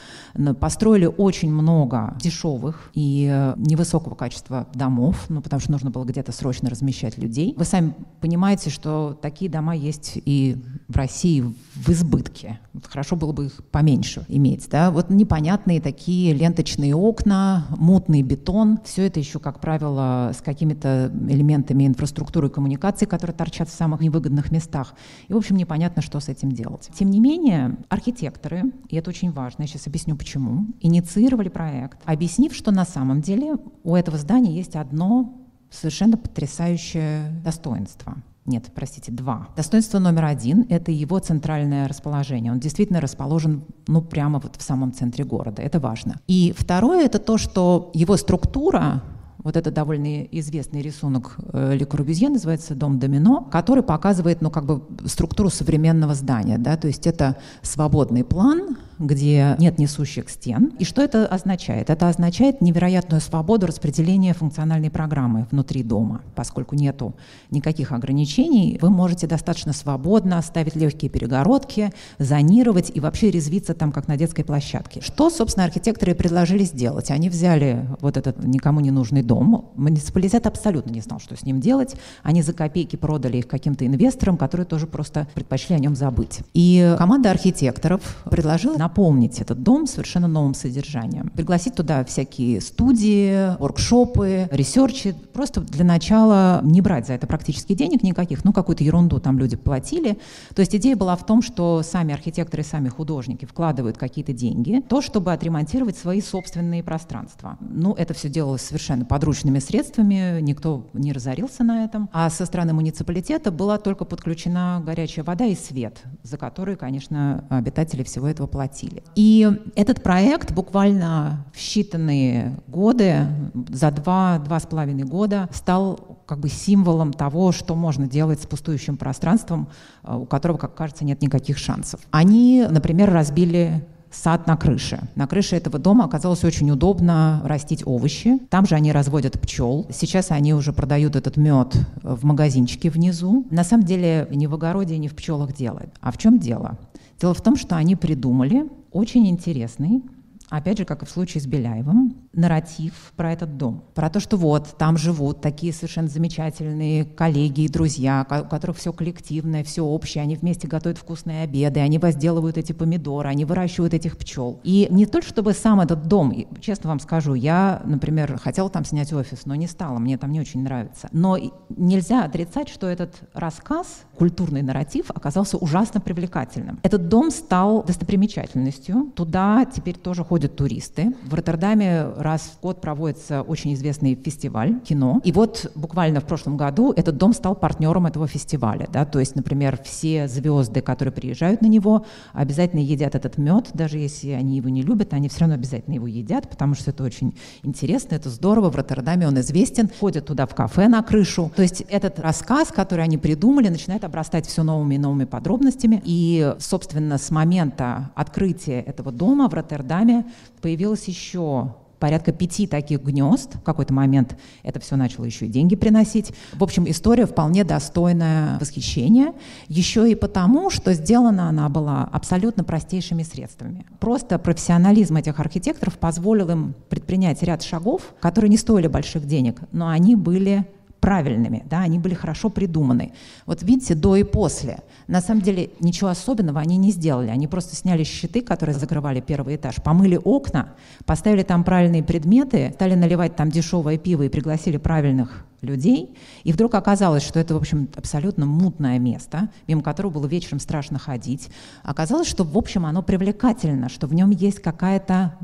[0.60, 6.32] построили очень много дешевых и э, невысокого качества домов, ну, потому что нужно было где-то
[6.32, 7.54] срочно размещать людей.
[7.56, 10.56] Вы сами понимаете, что такие дома есть и
[10.88, 11.40] в России
[11.74, 12.58] в избытке.
[12.84, 19.06] Хорошо было бы их поменьше иметь, да, вот непонятные такие ленточные окна, мутный бетон, все
[19.06, 24.50] это еще, как правило, с какими-то элементами инфраструктуры и коммуникации, которые торчат в самых невыгодных
[24.50, 24.94] местах.
[25.28, 26.90] И, в общем, непонятно, что с этим делать.
[26.94, 32.54] Тем не менее, архитекторы, и это очень важно, я сейчас объясню почему, инициировали проект, объяснив,
[32.54, 35.34] что на самом деле у этого здания есть одно
[35.70, 38.16] совершенно потрясающее достоинство–
[38.50, 39.48] нет, простите, два.
[39.56, 42.52] Достоинство номер один– это его центральное расположение.
[42.52, 45.62] Он действительно расположен, ну, прямо вот в самом центре города.
[45.62, 46.20] Это важно.
[46.26, 49.02] И второе– это то, что его структура
[49.44, 54.66] вот это довольно известный рисунок э, Ле Корбюзье, называется «Дом домино», который показывает, ну, как
[54.66, 60.72] бы структуру современного здания, да, то есть это свободный план, где нет несущих стен.
[60.78, 61.90] И что это означает?
[61.90, 66.20] Это означает невероятную свободу распределения функциональной программы внутри дома.
[66.34, 67.14] Поскольку нету
[67.50, 74.06] никаких ограничений, вы можете достаточно свободно ставить легкие перегородки, зонировать и вообще резвиться там, как
[74.06, 75.00] на детской площадке.
[75.00, 77.10] Что, собственно, архитекторы предложили сделать?
[77.10, 79.70] Они взяли вот этот никому не нужный дом.
[79.76, 81.94] Муниципалитет абсолютно не знал, что с ним делать.
[82.22, 86.40] Они за копейки продали их каким-то инвесторам, которые тоже просто предпочли о нем забыть.
[86.52, 91.30] И команда архитекторов предложила на наполнить этот дом совершенно новым содержанием.
[91.30, 95.14] Пригласить туда всякие студии, воркшопы, ресерчи.
[95.32, 99.56] Просто для начала не брать за это практически денег никаких, ну какую-то ерунду там люди
[99.56, 100.18] платили.
[100.54, 105.00] То есть идея была в том, что сами архитекторы, сами художники вкладывают какие-то деньги, то,
[105.00, 107.58] чтобы отремонтировать свои собственные пространства.
[107.60, 112.08] Ну, это все делалось совершенно подручными средствами, никто не разорился на этом.
[112.12, 118.02] А со стороны муниципалитета была только подключена горячая вода и свет, за который, конечно, обитатели
[118.02, 119.02] всего этого платили платили.
[119.14, 123.26] И этот проект буквально в считанные годы,
[123.68, 128.96] за два-два с половиной года, стал как бы символом того, что можно делать с пустующим
[128.96, 129.68] пространством,
[130.04, 132.00] э, у которого, как кажется, нет никаких шансов.
[132.10, 135.00] Они, например, разбили сад на крыше.
[135.14, 138.38] На крыше этого дома оказалось очень удобно растить овощи.
[138.48, 139.86] Там же они разводят пчел.
[139.90, 143.46] Сейчас они уже продают этот мед в магазинчике внизу.
[143.50, 145.82] На самом деле не в огороде, не в пчелах дело.
[146.00, 146.76] А в чем дело?
[147.20, 150.02] Дело в том, что они придумали очень интересный
[150.50, 153.84] опять же, как и в случае с Беляевым, нарратив про этот дом.
[153.94, 158.92] Про то, что вот, там живут такие совершенно замечательные коллеги и друзья, у которых все
[158.92, 164.16] коллективное, все общее, они вместе готовят вкусные обеды, они возделывают эти помидоры, они выращивают этих
[164.18, 164.60] пчел.
[164.64, 169.12] И не только чтобы сам этот дом, честно вам скажу, я, например, хотела там снять
[169.12, 171.08] офис, но не стала, мне там не очень нравится.
[171.12, 176.80] Но нельзя отрицать, что этот рассказ, культурный нарратив, оказался ужасно привлекательным.
[176.82, 179.12] Этот дом стал достопримечательностью.
[179.14, 181.12] Туда теперь тоже ходят ходят туристы.
[181.28, 185.20] В Роттердаме раз в год проводится очень известный фестиваль кино.
[185.22, 188.88] И вот буквально в прошлом году этот дом стал партнером этого фестиваля.
[188.90, 189.04] Да?
[189.04, 194.30] То есть, например, все звезды, которые приезжают на него, обязательно едят этот мед, даже если
[194.30, 198.14] они его не любят, они все равно обязательно его едят, потому что это очень интересно,
[198.14, 198.70] это здорово.
[198.70, 199.90] В Роттердаме он известен.
[200.00, 201.50] Ходят туда в кафе на крышу.
[201.54, 206.00] То есть этот рассказ, который они придумали, начинает обрастать все новыми и новыми подробностями.
[206.04, 210.24] И, собственно, с момента открытия этого дома в Роттердаме
[210.60, 213.54] появилось еще порядка пяти таких гнезд.
[213.56, 216.32] В какой-то момент это все начало еще и деньги приносить.
[216.54, 219.34] В общем, история вполне достойная восхищения.
[219.68, 223.86] Еще и потому, что сделана она была абсолютно простейшими средствами.
[224.00, 229.88] Просто профессионализм этих архитекторов позволил им предпринять ряд шагов, которые не стоили больших денег, но
[229.88, 230.66] они были
[231.00, 233.12] правильными, да, они были хорошо придуманы.
[233.46, 234.80] Вот видите, до и после.
[235.06, 237.30] На самом деле ничего особенного они не сделали.
[237.30, 240.74] Они просто сняли щиты, которые закрывали первый этаж, помыли окна,
[241.06, 246.14] поставили там правильные предметы, стали наливать там дешевое пиво и пригласили правильных людей.
[246.44, 250.98] И вдруг оказалось, что это, в общем, абсолютно мутное место, мимо которого было вечером страшно
[250.98, 251.50] ходить.
[251.82, 255.36] Оказалось, что, в общем, оно привлекательно, что в нем есть какая-то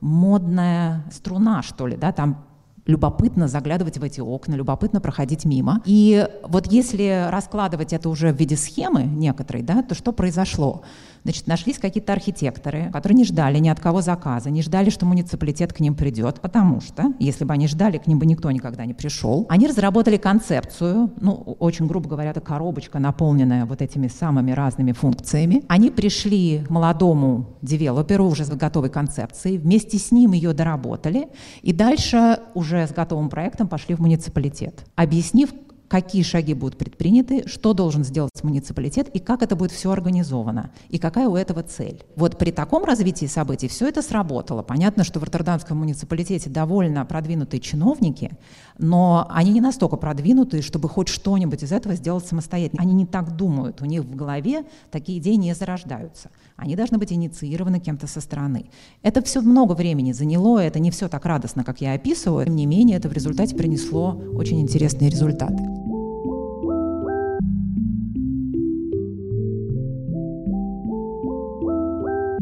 [0.00, 2.44] модная струна, что ли, да, там
[2.86, 5.80] любопытно заглядывать в эти окна, любопытно проходить мимо.
[5.84, 10.82] И вот если раскладывать это уже в виде схемы некоторой, да, то что произошло?
[11.24, 15.72] Значит, нашлись какие-то архитекторы, которые не ждали ни от кого заказа, не ждали, что муниципалитет
[15.72, 18.94] к ним придет, потому что, если бы они ждали, к ним бы никто никогда не
[18.94, 19.46] пришел.
[19.48, 25.62] Они разработали концепцию, ну, очень грубо говоря, это коробочка, наполненная вот этими самыми разными функциями.
[25.68, 31.28] Они пришли к молодому девелоперу уже с готовой концепцией, вместе с ним ее доработали,
[31.62, 35.50] и дальше уже с готовым проектом пошли в муниципалитет, объяснив,
[35.92, 40.96] какие шаги будут предприняты, что должен сделать муниципалитет и как это будет все организовано, и
[40.96, 42.02] какая у этого цель.
[42.16, 44.62] Вот при таком развитии событий все это сработало.
[44.62, 48.38] Понятно, что в Роттердамском муниципалитете довольно продвинутые чиновники,
[48.78, 52.80] но они не настолько продвинутые, чтобы хоть что-нибудь из этого сделать самостоятельно.
[52.82, 56.30] Они не так думают, у них в голове такие идеи не зарождаются.
[56.56, 58.70] Они должны быть инициированы кем-то со стороны.
[59.02, 62.46] Это все много времени заняло, это не все так радостно, как я описываю.
[62.46, 65.81] Тем не менее, это в результате принесло очень интересные результаты.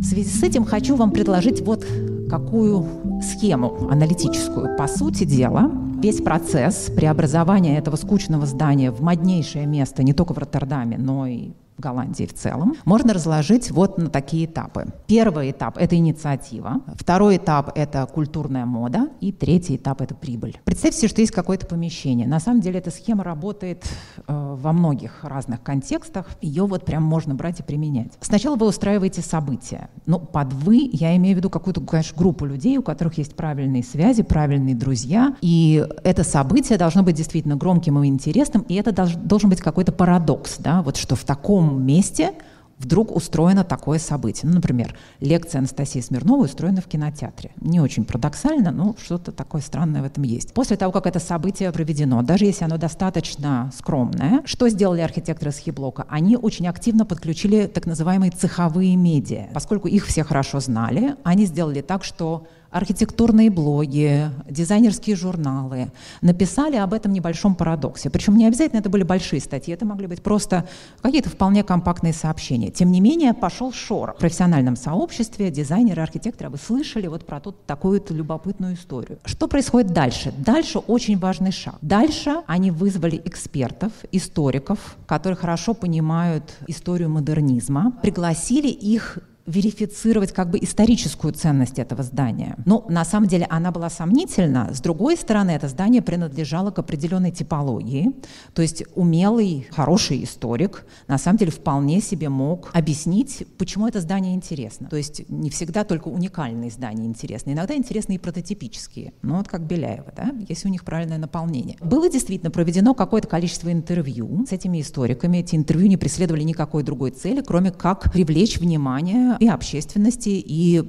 [0.01, 1.85] В связи с этим хочу вам предложить вот
[2.31, 2.87] какую
[3.23, 4.75] схему аналитическую.
[4.79, 5.71] По сути дела,
[6.03, 11.51] весь процесс преобразования этого скучного здания в моднейшее место не только в Роттердаме, но и
[11.81, 14.87] Голландии в целом, можно разложить вот на такие этапы.
[15.07, 20.59] Первый этап– это инициатива, второй этап– это культурная мода, и третий этап– это прибыль.
[20.65, 22.27] Представьте что есть какое-то помещение.
[22.27, 23.85] На самом деле эта схема работает
[24.17, 28.13] э, во многих разных контекстах, ее вот прям можно брать и применять.
[28.21, 29.89] Сначала вы устраиваете события.
[30.07, 33.83] Ну, под «вы» я имею в виду какую-то, конечно, группу людей, у которых есть правильные
[33.83, 39.15] связи, правильные друзья, и это событие должно быть действительно громким и интересным, и это долж,
[39.15, 42.33] должен быть какой-то парадокс, да, вот что в таком месте
[42.81, 44.49] вдруг устроено такое событие.
[44.49, 47.53] Ну, например, лекция Анастасии Смирновой устроена в кинотеатре.
[47.61, 50.55] Не очень парадоксально, но что-то такое странное в этом есть.
[50.55, 56.07] После того, как это событие проведено, даже если оно достаточно скромное, что сделали архитекторы Схиблока?
[56.09, 59.49] Они очень активно подключили так называемые цеховые медиа.
[59.53, 66.95] Поскольку их все хорошо знали, они сделали так, что архитектурные блоги, дизайнерские журналы написали об
[66.95, 68.11] этом небольшом парадоксе.
[68.11, 70.69] Причем не обязательно это были большие статьи, это могли быть просто
[71.03, 72.71] какие-то вполне компактные сообщения.
[72.71, 74.15] Тем не менее, пошел шор.
[74.15, 79.19] В профессиональном сообществе дизайнеры, архитекторы, вы слышали вот про тут такую-то любопытную историю.
[79.25, 80.33] Что происходит дальше?
[80.39, 81.77] Дальше очень важный шаг.
[81.83, 89.19] Дальше они вызвали экспертов, историков, которые хорошо понимают историю модернизма, пригласили их
[89.51, 92.57] верифицировать как бы историческую ценность этого здания.
[92.65, 94.71] Но на самом деле она была сомнительна.
[94.73, 98.13] С другой стороны, это здание принадлежало к определенной типологии.
[98.55, 104.35] То есть умелый, хороший историк на самом деле вполне себе мог объяснить, почему это здание
[104.35, 104.89] интересно.
[104.89, 107.53] То есть не всегда только уникальные здания интересны.
[107.53, 109.13] Иногда интересны и прототипические.
[109.23, 111.77] Ну вот как Беляева, да, если у них правильное наполнение.
[111.81, 115.39] Было действительно проведено какое-то количество интервью с этими историками.
[115.39, 120.83] Эти интервью не преследовали никакой другой цели, кроме как привлечь внимание и общественности, и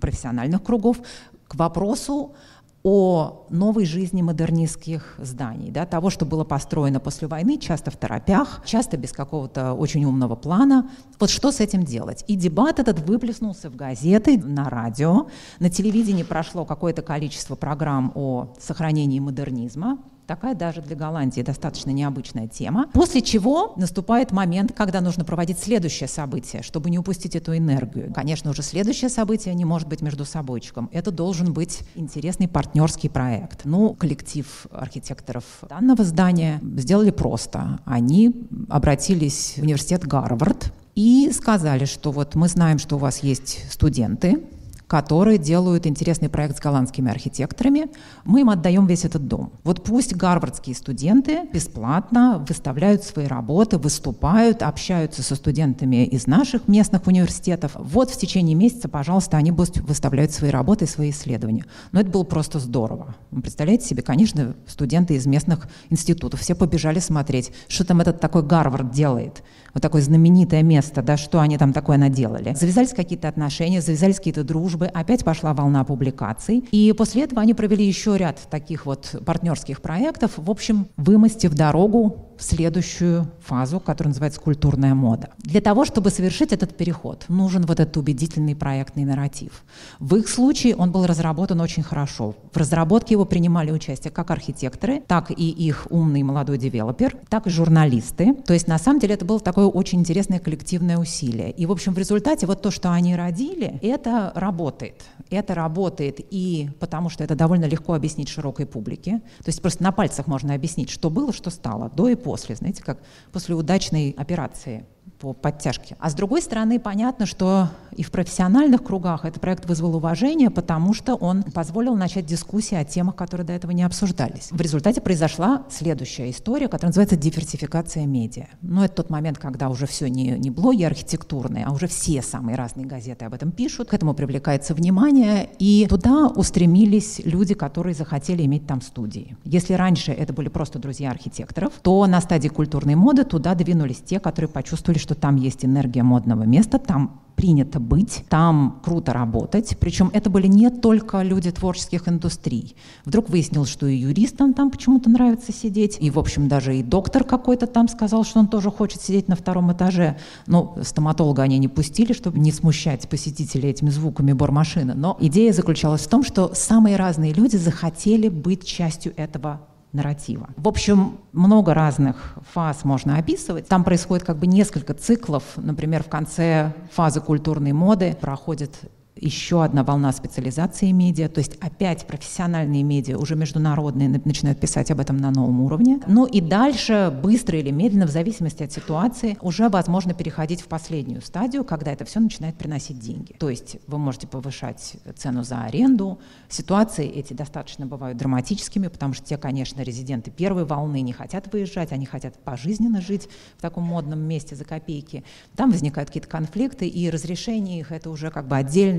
[0.00, 0.98] профессиональных кругов
[1.46, 2.34] к вопросу
[2.82, 8.62] о новой жизни модернистских зданий, да, того, что было построено после войны, часто в торопях,
[8.64, 10.88] часто без какого-то очень умного плана.
[11.20, 12.24] Вот что с этим делать?
[12.28, 15.26] И дебат этот выплеснулся в газеты, на радио,
[15.58, 22.48] на телевидении прошло какое-то количество программ о сохранении модернизма, Такая даже для Голландии достаточно необычная
[22.48, 22.90] тема.
[22.92, 28.12] После чего наступает момент, когда нужно проводить следующее событие, чтобы не упустить эту энергию.
[28.12, 30.90] Конечно, уже следующее событие не может быть между собойчиком.
[30.92, 33.64] Это должен быть интересный партнерский проект.
[33.64, 37.80] Ну, коллектив архитекторов данного здания сделали просто.
[37.86, 38.34] Они
[38.68, 44.42] обратились в университет Гарвард и сказали, что вот мы знаем, что у вас есть студенты,
[44.88, 47.88] которые делают интересный проект с голландскими архитекторами.
[48.24, 49.52] Мы им отдаем весь этот дом.
[49.62, 57.06] Вот пусть гарвардские студенты бесплатно выставляют свои работы, выступают, общаются со студентами из наших местных
[57.06, 57.72] университетов.
[57.76, 61.66] Вот в течение месяца, пожалуйста, они будут выставлять свои работы, свои исследования.
[61.92, 63.14] Но это было просто здорово.
[63.30, 68.42] Вы представляете себе, конечно, студенты из местных институтов все побежали смотреть, что там этот такой
[68.42, 69.42] Гарвард делает
[69.78, 72.54] вот такое знаменитое место, да, что они там такое наделали.
[72.54, 76.64] Завязались какие-то отношения, завязались какие-то дружбы, опять пошла волна публикаций.
[76.72, 82.28] И после этого они провели еще ряд таких вот партнерских проектов, в общем, вымостив дорогу
[82.38, 85.30] в следующую фазу, которая называется культурная мода.
[85.38, 89.64] Для того, чтобы совершить этот переход, нужен вот этот убедительный проектный нарратив.
[89.98, 92.36] В их случае он был разработан очень хорошо.
[92.52, 97.50] В разработке его принимали участие как архитекторы, так и их умный молодой девелопер, так и
[97.50, 98.34] журналисты.
[98.34, 101.50] То есть на самом деле это было такое очень интересное коллективное усилие.
[101.50, 105.04] И в общем в результате вот то, что они родили, это работает.
[105.30, 109.20] Это работает и потому, что это довольно легко объяснить широкой публике.
[109.38, 112.82] То есть просто на пальцах можно объяснить, что было, что стало до и после, знаете,
[112.82, 112.98] как
[113.32, 114.84] после удачной операции
[115.18, 115.96] по подтяжке.
[115.98, 120.94] А с другой стороны, понятно, что и в профессиональных кругах этот проект вызвал уважение, потому
[120.94, 124.48] что он позволил начать дискуссии о темах, которые до этого не обсуждались.
[124.52, 128.46] В результате произошла следующая история, которая называется диверсификация медиа.
[128.62, 132.56] Но это тот момент, когда уже все не, не блоги архитектурные, а уже все самые
[132.56, 138.44] разные газеты об этом пишут, к этому привлекается внимание, и туда устремились люди, которые захотели
[138.44, 139.36] иметь там студии.
[139.44, 144.20] Если раньше это были просто друзья архитекторов, то на стадии культурной моды туда двинулись те,
[144.20, 149.74] которые почувствовали, что там есть энергия модного места, там принято быть, там круто работать.
[149.80, 152.76] Причем это были не только люди творческих индустрий.
[153.06, 157.24] Вдруг выяснилось, что и юристам там почему-то нравится сидеть, и, в общем, даже и доктор
[157.24, 160.18] какой-то там сказал, что он тоже хочет сидеть на втором этаже.
[160.46, 164.92] Ну, стоматолога они не пустили, чтобы не смущать посетителей этими звуками бормашины.
[164.92, 169.60] Но идея заключалась в том, что самые разные люди захотели быть частью этого
[169.92, 170.50] нарратива.
[170.56, 173.68] В общем, много разных фаз можно описывать.
[173.68, 175.44] Там происходит как бы несколько циклов.
[175.56, 178.74] Например, в конце фазы культурной моды проходит
[179.20, 185.00] еще одна волна специализации медиа, то есть опять профессиональные медиа, уже международные, начинают писать об
[185.00, 186.00] этом на новом уровне.
[186.06, 191.22] Ну и дальше, быстро или медленно, в зависимости от ситуации, уже возможно переходить в последнюю
[191.22, 193.34] стадию, когда это все начинает приносить деньги.
[193.38, 196.18] То есть вы можете повышать цену за аренду.
[196.48, 201.92] Ситуации эти достаточно бывают драматическими, потому что те, конечно, резиденты первой волны не хотят выезжать,
[201.92, 205.24] они хотят пожизненно жить в таком модном месте за копейки.
[205.56, 208.56] Там возникают какие-то конфликты, и разрешение их это уже как бы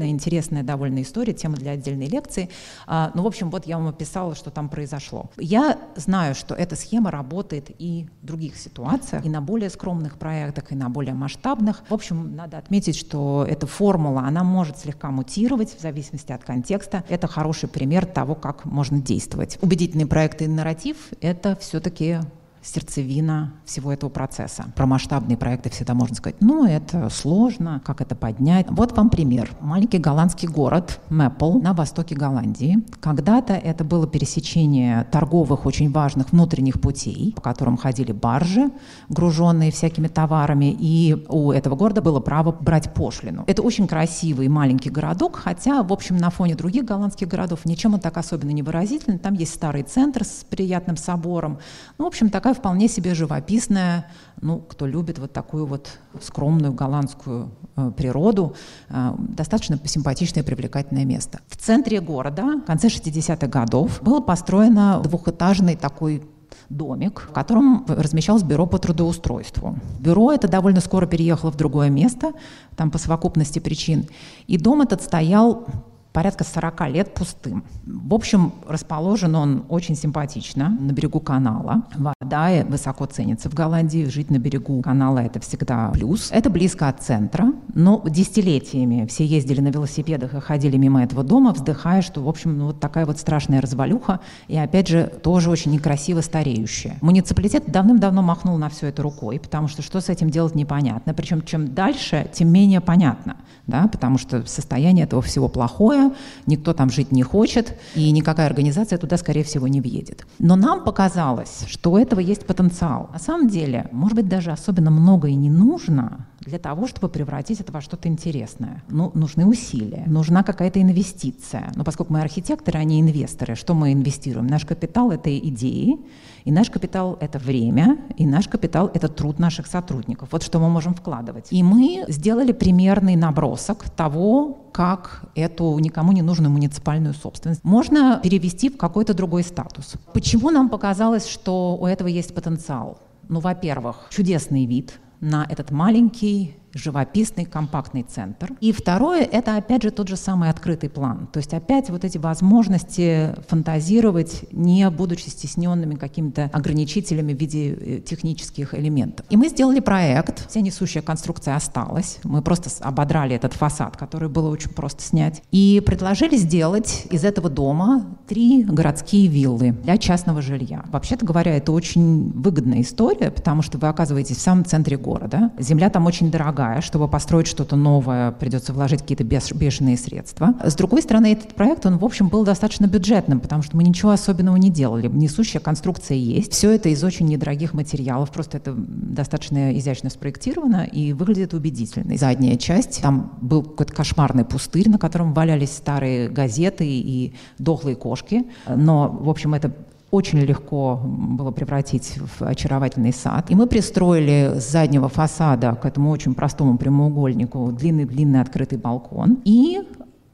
[0.09, 2.49] отдельная интересная довольно история, тема для отдельной лекции.
[2.87, 5.29] А, ну, в общем, вот я вам описала, что там произошло.
[5.37, 10.71] Я знаю, что эта схема работает и в других ситуациях, и на более скромных проектах,
[10.71, 11.83] и на более масштабных.
[11.89, 17.03] В общем, надо отметить, что эта формула, она может слегка мутировать в зависимости от контекста.
[17.09, 19.57] Это хороший пример того, как можно действовать.
[19.61, 22.19] Убедительные проекты и нарратив— это все-таки
[22.61, 24.65] сердцевина всего этого процесса.
[24.75, 28.67] Про масштабные проекты всегда можно сказать, ну, это сложно, как это поднять.
[28.69, 29.51] Вот вам пример.
[29.59, 32.79] Маленький голландский город Мэппл на востоке Голландии.
[32.99, 38.69] Когда-то это было пересечение торговых очень важных внутренних путей, по которым ходили баржи,
[39.09, 43.43] груженные всякими товарами, и у этого города было право брать пошлину.
[43.47, 47.99] Это очень красивый маленький городок, хотя, в общем, на фоне других голландских городов ничем он
[47.99, 49.19] так особенно не выразительный.
[49.19, 51.59] Там есть старый центр с приятным собором.
[51.97, 54.07] Ну, в общем, такая вполне себе живописная,
[54.41, 58.55] ну, кто любит вот такую вот скромную голландскую э, природу,
[58.89, 61.39] э, достаточно симпатичное и привлекательное место.
[61.47, 66.23] В центре города в конце 60-х годов было построено двухэтажный такой
[66.69, 69.77] домик, в котором размещалось бюро по трудоустройству.
[69.99, 72.33] Бюро это довольно скоро переехало в другое место,
[72.75, 74.07] там по совокупности причин.
[74.47, 75.65] И дом этот стоял
[76.13, 77.63] порядка 40 лет пустым.
[77.85, 81.83] В общем, расположен он очень симпатично на берегу канала.
[81.95, 84.05] Вода высоко ценится в Голландии.
[84.05, 86.29] Жить на берегу канала– это всегда плюс.
[86.31, 91.53] Это близко от центра, но десятилетиями все ездили на велосипедах и ходили мимо этого дома,
[91.53, 95.71] вздыхая, что, в общем, ну, вот такая вот страшная развалюха, и, опять же, тоже очень
[95.71, 96.97] некрасиво стареющая.
[97.01, 101.13] Муниципалитет давным-давно махнул на все это рукой, потому что что с этим делать непонятно.
[101.13, 103.37] Причем чем дальше, тем менее понятно,
[103.67, 108.47] да, потому что состояние этого всего плохое, такое, никто там жить не хочет, и никакая
[108.47, 110.25] организация туда, скорее всего, не въедет.
[110.39, 113.09] Но нам показалось, что у этого есть потенциал.
[113.13, 117.59] На самом деле, может быть, даже особенно много и не нужно для того, чтобы превратить
[117.59, 118.83] это во что-то интересное.
[118.89, 121.71] Ну, нужны усилия, нужна какая-то инвестиция.
[121.75, 124.47] Но поскольку мы архитекторы, а не инвесторы, что мы инвестируем?
[124.47, 125.99] Наш капитал— это идеи,
[126.45, 130.29] и наш капитал— это время, и наш капитал— это труд наших сотрудников.
[130.31, 131.47] Вот что мы можем вкладывать.
[131.51, 138.69] И мы сделали примерный набросок того, как эту никому не нужную муниципальную собственность можно перевести
[138.69, 139.93] в какой-то другой статус.
[140.13, 142.99] Почему нам показалось, что у этого есть потенциал?
[143.27, 148.53] Ну, во-первых, чудесный вид на этот маленький живописный, компактный центр.
[148.59, 151.27] И второе– это, опять же, тот же самый открытый план.
[151.31, 157.99] То есть опять вот эти возможности фантазировать, не будучи стесненными какими-то ограничителями в виде э,
[157.99, 159.25] технических элементов.
[159.29, 164.49] И мы сделали проект, вся несущая конструкция осталась, мы просто ободрали этот фасад, который было
[164.49, 170.83] очень просто снять, и предложили сделать из этого дома три городские виллы для частного жилья.
[170.91, 175.89] Вообще-то говоря, это очень выгодная история, потому что вы оказываетесь в самом центре города, земля
[175.89, 180.55] там очень дорогая, дорогая, чтобы построить что-то новое, придется вложить какие-то бешеные средства.
[180.63, 184.11] С другой стороны, этот проект, он, в общем, был достаточно бюджетным, потому что мы ничего
[184.11, 185.07] особенного не делали.
[185.07, 186.51] Несущая конструкция есть.
[186.51, 192.17] Все это из очень недорогих материалов, просто это достаточно изящно спроектировано и выглядит убедительно.
[192.17, 198.45] Задняя часть, там был какой-то кошмарный пустырь, на котором валялись старые газеты и дохлые кошки.
[198.67, 199.73] Но, в общем, это
[200.11, 203.51] очень легко было превратить в очаровательный сад.
[203.51, 209.81] И мы пристроили с заднего фасада к этому очень простому прямоугольнику длинный-длинный открытый балкон и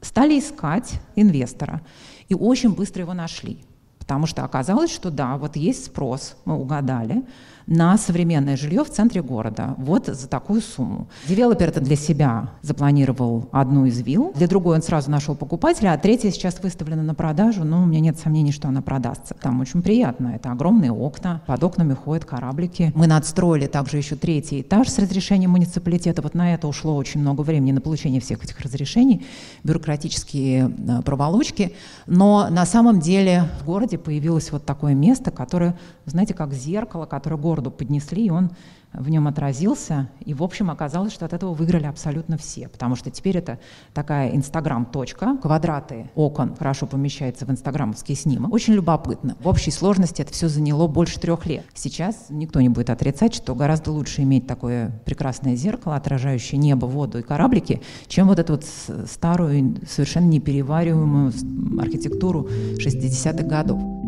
[0.00, 1.82] стали искать инвестора.
[2.28, 3.58] И очень быстро его нашли.
[3.98, 7.24] Потому что оказалось, что да, вот есть спрос, мы угадали
[7.66, 9.74] на современное жилье в центре города.
[9.76, 11.08] Вот за такую сумму.
[11.26, 15.98] Девелопер это для себя запланировал одну из вилл, для другой он сразу нашел покупателя, а
[15.98, 19.34] третья сейчас выставлена на продажу, но у меня нет сомнений, что она продастся.
[19.34, 20.28] Там очень приятно.
[20.36, 22.92] Это огромные окна, под окнами ходят кораблики.
[22.94, 26.22] Мы надстроили также еще третий этаж с разрешением муниципалитета.
[26.22, 29.26] Вот на это ушло очень много времени, на получение всех этих разрешений,
[29.64, 31.74] бюрократические э, проволочки.
[32.06, 37.36] Но на самом деле в городе появилось вот такое место, которое, знаете, как зеркало, которое
[37.36, 38.50] город городу поднесли, и он
[38.92, 40.08] в нем отразился.
[40.24, 43.58] И, в общем, оказалось, что от этого выиграли абсолютно все, потому что теперь это
[43.92, 48.52] такая инстаграм-точка, квадраты окон хорошо помещаются в инстаграмовский снимок.
[48.52, 49.36] Очень любопытно.
[49.40, 51.64] В общей сложности это все заняло больше трех лет.
[51.74, 57.18] Сейчас никто не будет отрицать, что гораздо лучше иметь такое прекрасное зеркало, отражающее небо, воду
[57.18, 58.64] и кораблики, чем вот эту вот
[59.06, 61.32] старую, совершенно неперевариваемую
[61.80, 62.48] архитектуру
[62.78, 64.05] 60-х годов.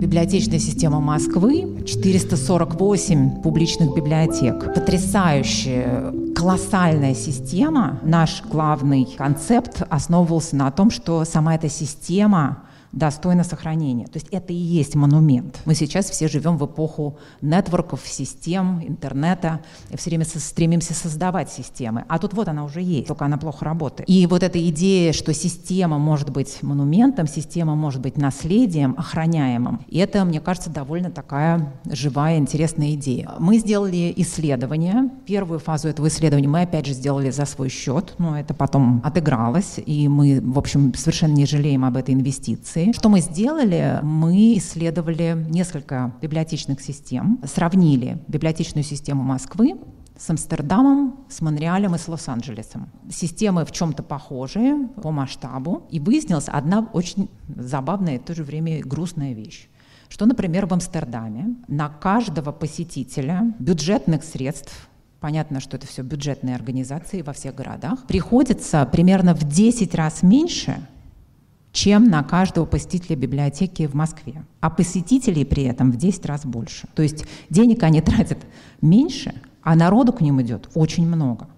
[0.00, 4.72] Библиотечная система Москвы, 448 публичных библиотек.
[4.74, 8.00] Потрясающая, колоссальная система.
[8.02, 14.06] Наш главный концепт основывался на том, что сама эта система достойно сохранения.
[14.06, 15.60] То есть это и есть монумент.
[15.64, 19.60] Мы сейчас все живем в эпоху нетворков, систем, интернета,
[19.90, 22.04] и все время стремимся создавать системы.
[22.08, 24.08] А тут вот она уже есть, только она плохо работает.
[24.08, 29.98] И вот эта идея, что система может быть монументом, система может быть наследием, охраняемым, и
[29.98, 33.30] это, мне кажется, довольно такая живая, интересная идея.
[33.38, 35.10] Мы сделали исследование.
[35.26, 39.74] Первую фазу этого исследования мы опять же сделали за свой счет, но это потом отыгралось,
[39.84, 42.98] и мы, в общем, совершенно не жалеем об этой инвестиции информации.
[42.98, 44.00] Что мы сделали?
[44.02, 49.78] Мы исследовали несколько библиотечных систем, сравнили библиотечную систему Москвы
[50.16, 52.90] с Амстердамом, с Монреалем и с Лос-Анджелесом.
[53.10, 55.86] Системы в чем-то похожие по масштабу.
[55.90, 59.68] И выяснилась одна очень забавная и в то же время грустная вещь
[60.10, 67.20] что, например, в Амстердаме на каждого посетителя бюджетных средств Понятно, что это все бюджетные организации
[67.20, 68.06] во всех городах.
[68.06, 70.80] Приходится примерно в 10 раз меньше,
[71.72, 74.44] чем на каждого посетителя библиотеки в Москве.
[74.60, 76.88] А посетителей при этом в 10 раз больше.
[76.94, 78.38] То есть денег они тратят
[78.80, 81.48] меньше, а народу к ним идет очень много.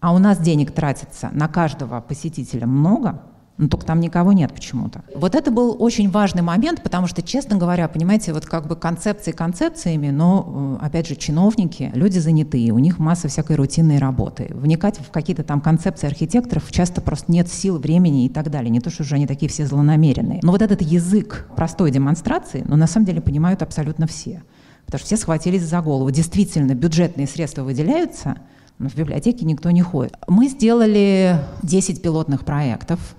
[0.00, 3.22] А у нас денег тратится на каждого посетителя много,
[3.58, 5.02] но только там никого нет почему-то.
[5.14, 9.30] Вот это был очень важный момент, потому что, честно говоря, понимаете, вот как бы концепции
[9.32, 14.50] концепциями, но, э, опять же, чиновники, люди занятые, у них масса всякой рутинной работы.
[14.54, 18.70] Вникать в какие-то там концепции архитекторов часто просто нет сил, времени и так далее.
[18.70, 20.40] Не то, что уже они такие все злонамеренные.
[20.42, 24.42] Но вот этот язык простой демонстрации, ну, на самом деле понимают абсолютно все.
[24.86, 26.10] Потому что все схватились за голову.
[26.10, 28.38] Действительно, бюджетные средства выделяются,
[28.78, 30.16] но в библиотеке никто не ходит.
[30.26, 33.14] Мы сделали 10 пилотных проектов,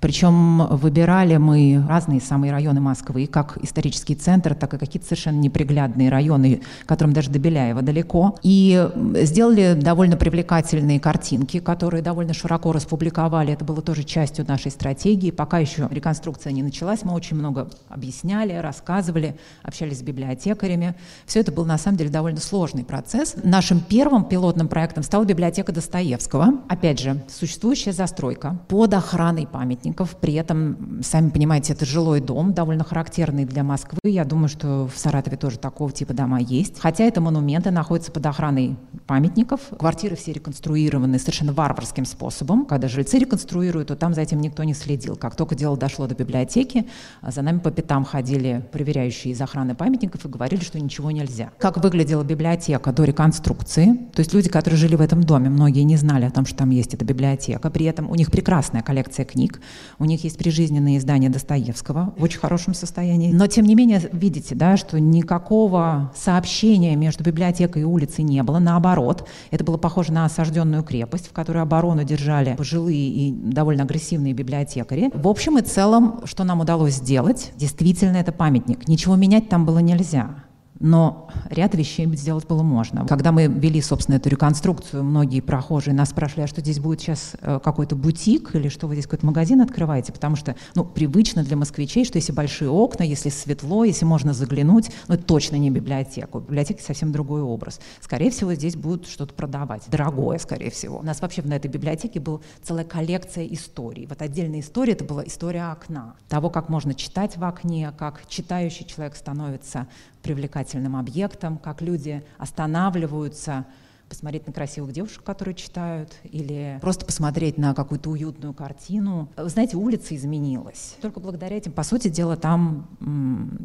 [0.00, 6.08] причем выбирали мы разные самые районы Москвы, как исторический центр, так и какие-то совершенно неприглядные
[6.08, 8.36] районы, которым даже до Беляева далеко.
[8.42, 13.52] И сделали довольно привлекательные картинки, которые довольно широко распубликовали.
[13.52, 15.30] Это было тоже частью нашей стратегии.
[15.30, 20.94] Пока еще реконструкция не началась, мы очень много объясняли, рассказывали, общались с библиотекарями.
[21.26, 23.34] Все это был на самом деле довольно сложный процесс.
[23.42, 26.60] Нашим первым пилотным проектом стала библиотека Достоевского.
[26.68, 30.16] Опять же, существующая застройка под охраной памятника памятников.
[30.20, 33.98] При этом, сами понимаете, это жилой дом, довольно характерный для Москвы.
[34.04, 36.78] Я думаю, что в Саратове тоже такого типа дома есть.
[36.80, 38.76] Хотя это монументы находятся под охраной
[39.06, 39.60] памятников.
[39.78, 42.66] Квартиры все реконструированы совершенно варварским способом.
[42.66, 45.16] Когда жильцы реконструируют, то там за этим никто не следил.
[45.16, 46.86] Как только дело дошло до библиотеки,
[47.26, 51.50] за нами по пятам ходили проверяющие из охраны памятников и говорили, что ничего нельзя.
[51.58, 53.94] Как выглядела библиотека до реконструкции?
[54.14, 56.70] То есть люди, которые жили в этом доме, многие не знали о том, что там
[56.70, 57.70] есть эта библиотека.
[57.70, 59.60] При этом у них прекрасная коллекция книг,
[59.98, 63.32] у них есть прижизненные издания Достоевского в очень хорошем состоянии.
[63.32, 68.58] Но, тем не менее, видите, да, что никакого сообщения между библиотекой и улицей не было.
[68.58, 74.32] Наоборот, это было похоже на осажденную крепость, в которой оборону держали пожилые и довольно агрессивные
[74.32, 75.10] библиотекари.
[75.14, 78.88] В общем и целом, что нам удалось сделать, действительно это памятник.
[78.88, 80.47] Ничего менять там было нельзя.
[80.80, 83.06] Но ряд вещей сделать было можно.
[83.06, 87.34] Когда мы вели, собственно, эту реконструкцию, многие прохожие нас спрашивали, а что здесь будет сейчас
[87.40, 90.12] э, какой-то бутик или что вы здесь какой-то магазин открываете?
[90.12, 94.90] Потому что, ну, привычно для москвичей, что если большие окна, если светло, если можно заглянуть,
[95.08, 96.36] ну, это точно не библиотека.
[96.36, 97.80] У библиотеки совсем другой образ.
[98.00, 99.82] Скорее всего, здесь будут что-то продавать.
[99.88, 100.98] Дорогое, скорее всего.
[100.98, 104.06] У нас вообще на этой библиотеке была целая коллекция историй.
[104.06, 106.14] Вот отдельная история, это была история окна.
[106.28, 109.88] Того, как можно читать в окне, как читающий человек становится
[110.28, 113.64] привлекательным объектом, как люди останавливаются
[114.08, 119.28] посмотреть на красивых девушек, которые читают, или просто посмотреть на какую-то уютную картину.
[119.36, 120.96] Вы знаете, улица изменилась.
[121.02, 122.88] Только благодаря этим, по сути дела, там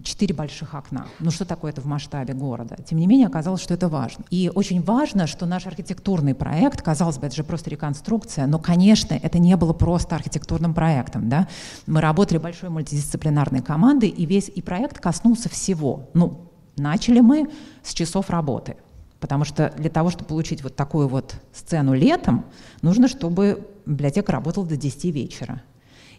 [0.04, 1.08] четыре больших окна.
[1.20, 2.76] Ну что такое это в масштабе города?
[2.84, 4.26] Тем не менее, оказалось, что это важно.
[4.30, 9.14] И очень важно, что наш архитектурный проект, казалось бы, это же просто реконструкция, но, конечно,
[9.14, 11.30] это не было просто архитектурным проектом.
[11.30, 11.48] Да?
[11.88, 16.10] Мы работали большой мультидисциплинарной командой, и весь и проект коснулся всего.
[16.14, 17.50] Ну, Начали мы
[17.84, 18.78] с часов работы,
[19.20, 22.46] потому что для того, чтобы получить вот такую вот сцену летом,
[22.82, 25.62] нужно, чтобы библиотека работала до 10 вечера.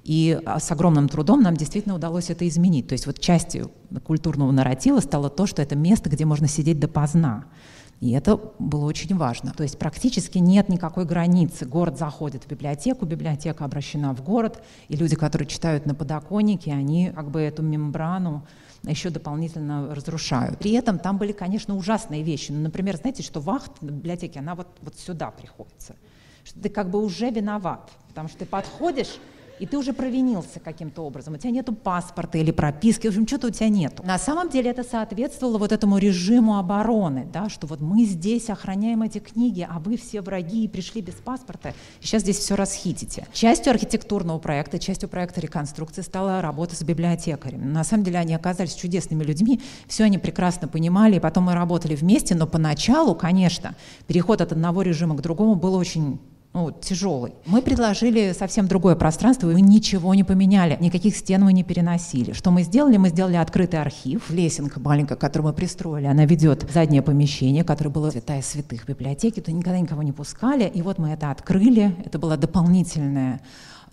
[0.04, 2.86] И а, с огромным трудом нам действительно удалось это изменить.
[2.88, 3.70] То есть вот частью
[4.04, 7.46] культурного нарратива стало то, что это место, где можно сидеть допоздна.
[8.00, 9.52] И это было очень важно.
[9.56, 11.64] То есть практически нет никакой границы.
[11.64, 17.10] Город заходит в библиотеку, библиотека обращена в город, и люди, которые читают на подоконнике, они
[17.14, 18.46] как бы эту мембрану
[18.90, 20.58] еще дополнительно разрушают.
[20.58, 22.52] При этом там были, конечно, ужасные вещи.
[22.52, 25.96] Ну, например, знаете, что вахт в библиотеке, она вот, вот сюда приходится.
[26.44, 29.18] Что ты как бы уже виноват, потому что ты подходишь,
[29.58, 33.48] и ты уже провинился каким-то образом, у тебя нету паспорта или прописки, в общем, что-то
[33.48, 34.02] у тебя нету.
[34.04, 39.02] На самом деле это соответствовало вот этому режиму обороны, да, что вот мы здесь охраняем
[39.02, 43.26] эти книги, а вы все враги и пришли без паспорта, и сейчас здесь все расхитите.
[43.32, 47.64] Частью архитектурного проекта, частью проекта реконструкции стала работа с библиотекарями.
[47.64, 51.94] На самом деле они оказались чудесными людьми, все они прекрасно понимали, и потом мы работали
[51.94, 53.74] вместе, но поначалу, конечно,
[54.06, 56.18] переход от одного режима к другому был очень
[56.54, 57.34] ну, тяжелый.
[57.46, 62.32] Мы предложили совсем другое пространство, и мы ничего не поменяли, никаких стен мы не переносили.
[62.32, 62.96] Что мы сделали?
[62.96, 67.90] Мы сделали открытый архив, лесенка маленькая, которую мы пристроили, она ведет в заднее помещение, которое
[67.90, 72.20] было святая святых библиотеки, то никогда никого не пускали, и вот мы это открыли, это
[72.20, 73.40] была дополнительная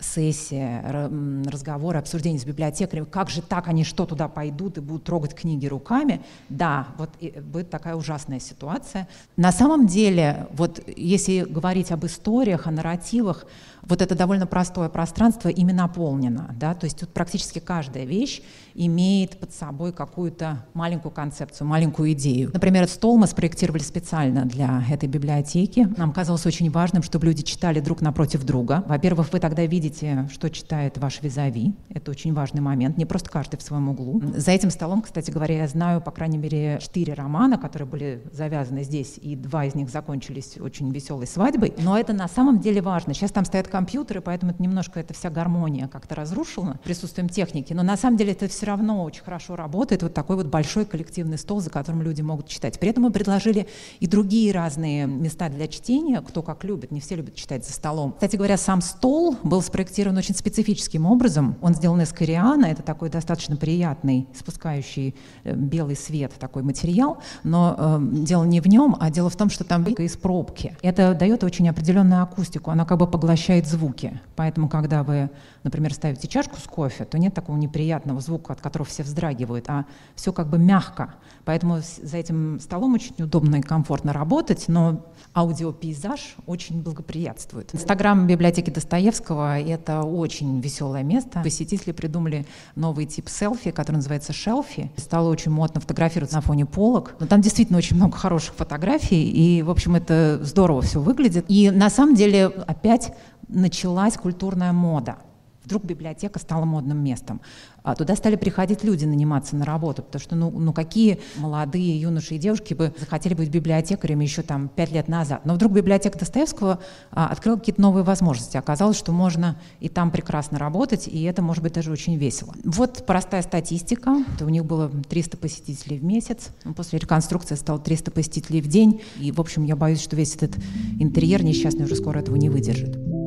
[0.02, 1.10] сессия,
[1.46, 5.66] разговоры, обсуждения с библиотекарем, как же так, они что туда пойдут и будут трогать книги
[5.66, 6.20] руками.
[6.48, 7.10] Да, вот
[7.42, 9.08] будет такая ужасная ситуация.
[9.36, 13.46] На самом деле, вот если говорить об историях, о нарративах,
[13.82, 16.54] вот это довольно простое пространство ими наполнено.
[16.58, 16.74] Да?
[16.74, 18.42] То есть тут практически каждая вещь
[18.74, 22.50] имеет под собой какую-то маленькую концепцию, маленькую идею.
[22.52, 25.88] Например, стол мы спроектировали специально для этой библиотеки.
[25.96, 28.84] Нам казалось очень важным, чтобы люди читали друг напротив друга.
[28.86, 31.74] Во-первых, вы тогда видите, что читает ваш визави.
[31.90, 32.96] Это очень важный момент.
[32.96, 34.22] Не просто каждый в своем углу.
[34.36, 38.84] За этим столом, кстати говоря, я знаю, по крайней мере, четыре романа, которые были завязаны
[38.84, 41.74] здесь, и два из них закончились очень веселой свадьбой.
[41.78, 43.14] Но это на самом деле важно.
[43.14, 47.72] Сейчас там стоят компьютеры, поэтому это немножко эта вся гармония как-то разрушена присутствием техники.
[47.72, 50.02] Но на самом деле это все равно очень хорошо работает.
[50.02, 52.78] Вот такой вот большой коллективный стол, за которым люди могут читать.
[52.78, 53.66] При этом мы предложили
[53.98, 56.90] и другие разные места для чтения, кто как любит.
[56.90, 58.12] Не все любят читать за столом.
[58.12, 61.56] Кстати говоря, сам стол был спроектирован очень специфическим образом.
[61.62, 62.66] Он сделан из кориана.
[62.66, 65.14] Это такой достаточно приятный, спускающий
[65.44, 67.18] э, белый свет такой материал.
[67.42, 70.76] Но э, дело не в нем, а дело в том, что там из пробки.
[70.82, 72.70] Это дает очень определенную акустику.
[72.70, 74.20] Она как бы поглощает издает звуки.
[74.36, 75.30] Поэтому, когда вы,
[75.62, 79.84] например, ставите чашку с кофе, то нет такого неприятного звука, от которого все вздрагивают, а
[80.14, 81.14] все как бы мягко.
[81.44, 85.04] Поэтому за этим столом очень удобно и комфортно работать, но
[85.34, 87.74] аудиопейзаж очень благоприятствует.
[87.74, 91.40] Инстаграм библиотеки Достоевского— это очень веселое место.
[91.42, 92.46] Посетители придумали
[92.76, 94.90] новый тип селфи, который называется шелфи.
[94.96, 97.14] Стало очень модно фотографироваться на фоне полок.
[97.18, 101.46] Но там действительно очень много хороших фотографий, и, в общем, это здорово все выглядит.
[101.48, 103.12] И на самом деле опять
[103.48, 105.18] началась культурная мода.
[105.64, 107.40] Вдруг библиотека стала модным местом.
[107.84, 112.34] А туда стали приходить люди наниматься на работу, потому что ну, ну какие молодые юноши
[112.34, 115.44] и девушки бы захотели быть библиотекарями еще там пять лет назад.
[115.44, 116.80] Но вдруг библиотека Достоевского
[117.10, 118.56] а, открыла какие-то новые возможности.
[118.56, 122.54] Оказалось, что можно и там прекрасно работать, и это может быть даже очень весело.
[122.64, 124.16] Вот простая статистика.
[124.40, 126.50] У них было 300 посетителей в месяц.
[126.76, 129.00] После реконструкции стало 300 посетителей в день.
[129.18, 130.56] И, в общем, я боюсь, что весь этот
[130.98, 133.21] интерьер несчастный уже скоро этого не выдержит.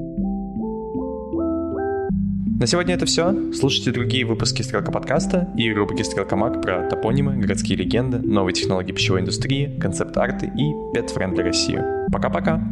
[2.57, 3.51] На сегодня это все.
[3.51, 8.93] Слушайте другие выпуски Стрелка подкаста и рубрики Стрелка Маг про топонимы, городские легенды, новые технологии
[8.93, 11.83] пищевой индустрии, концепт арты и pet-friendly Россию.
[12.13, 12.63] Пока-пока!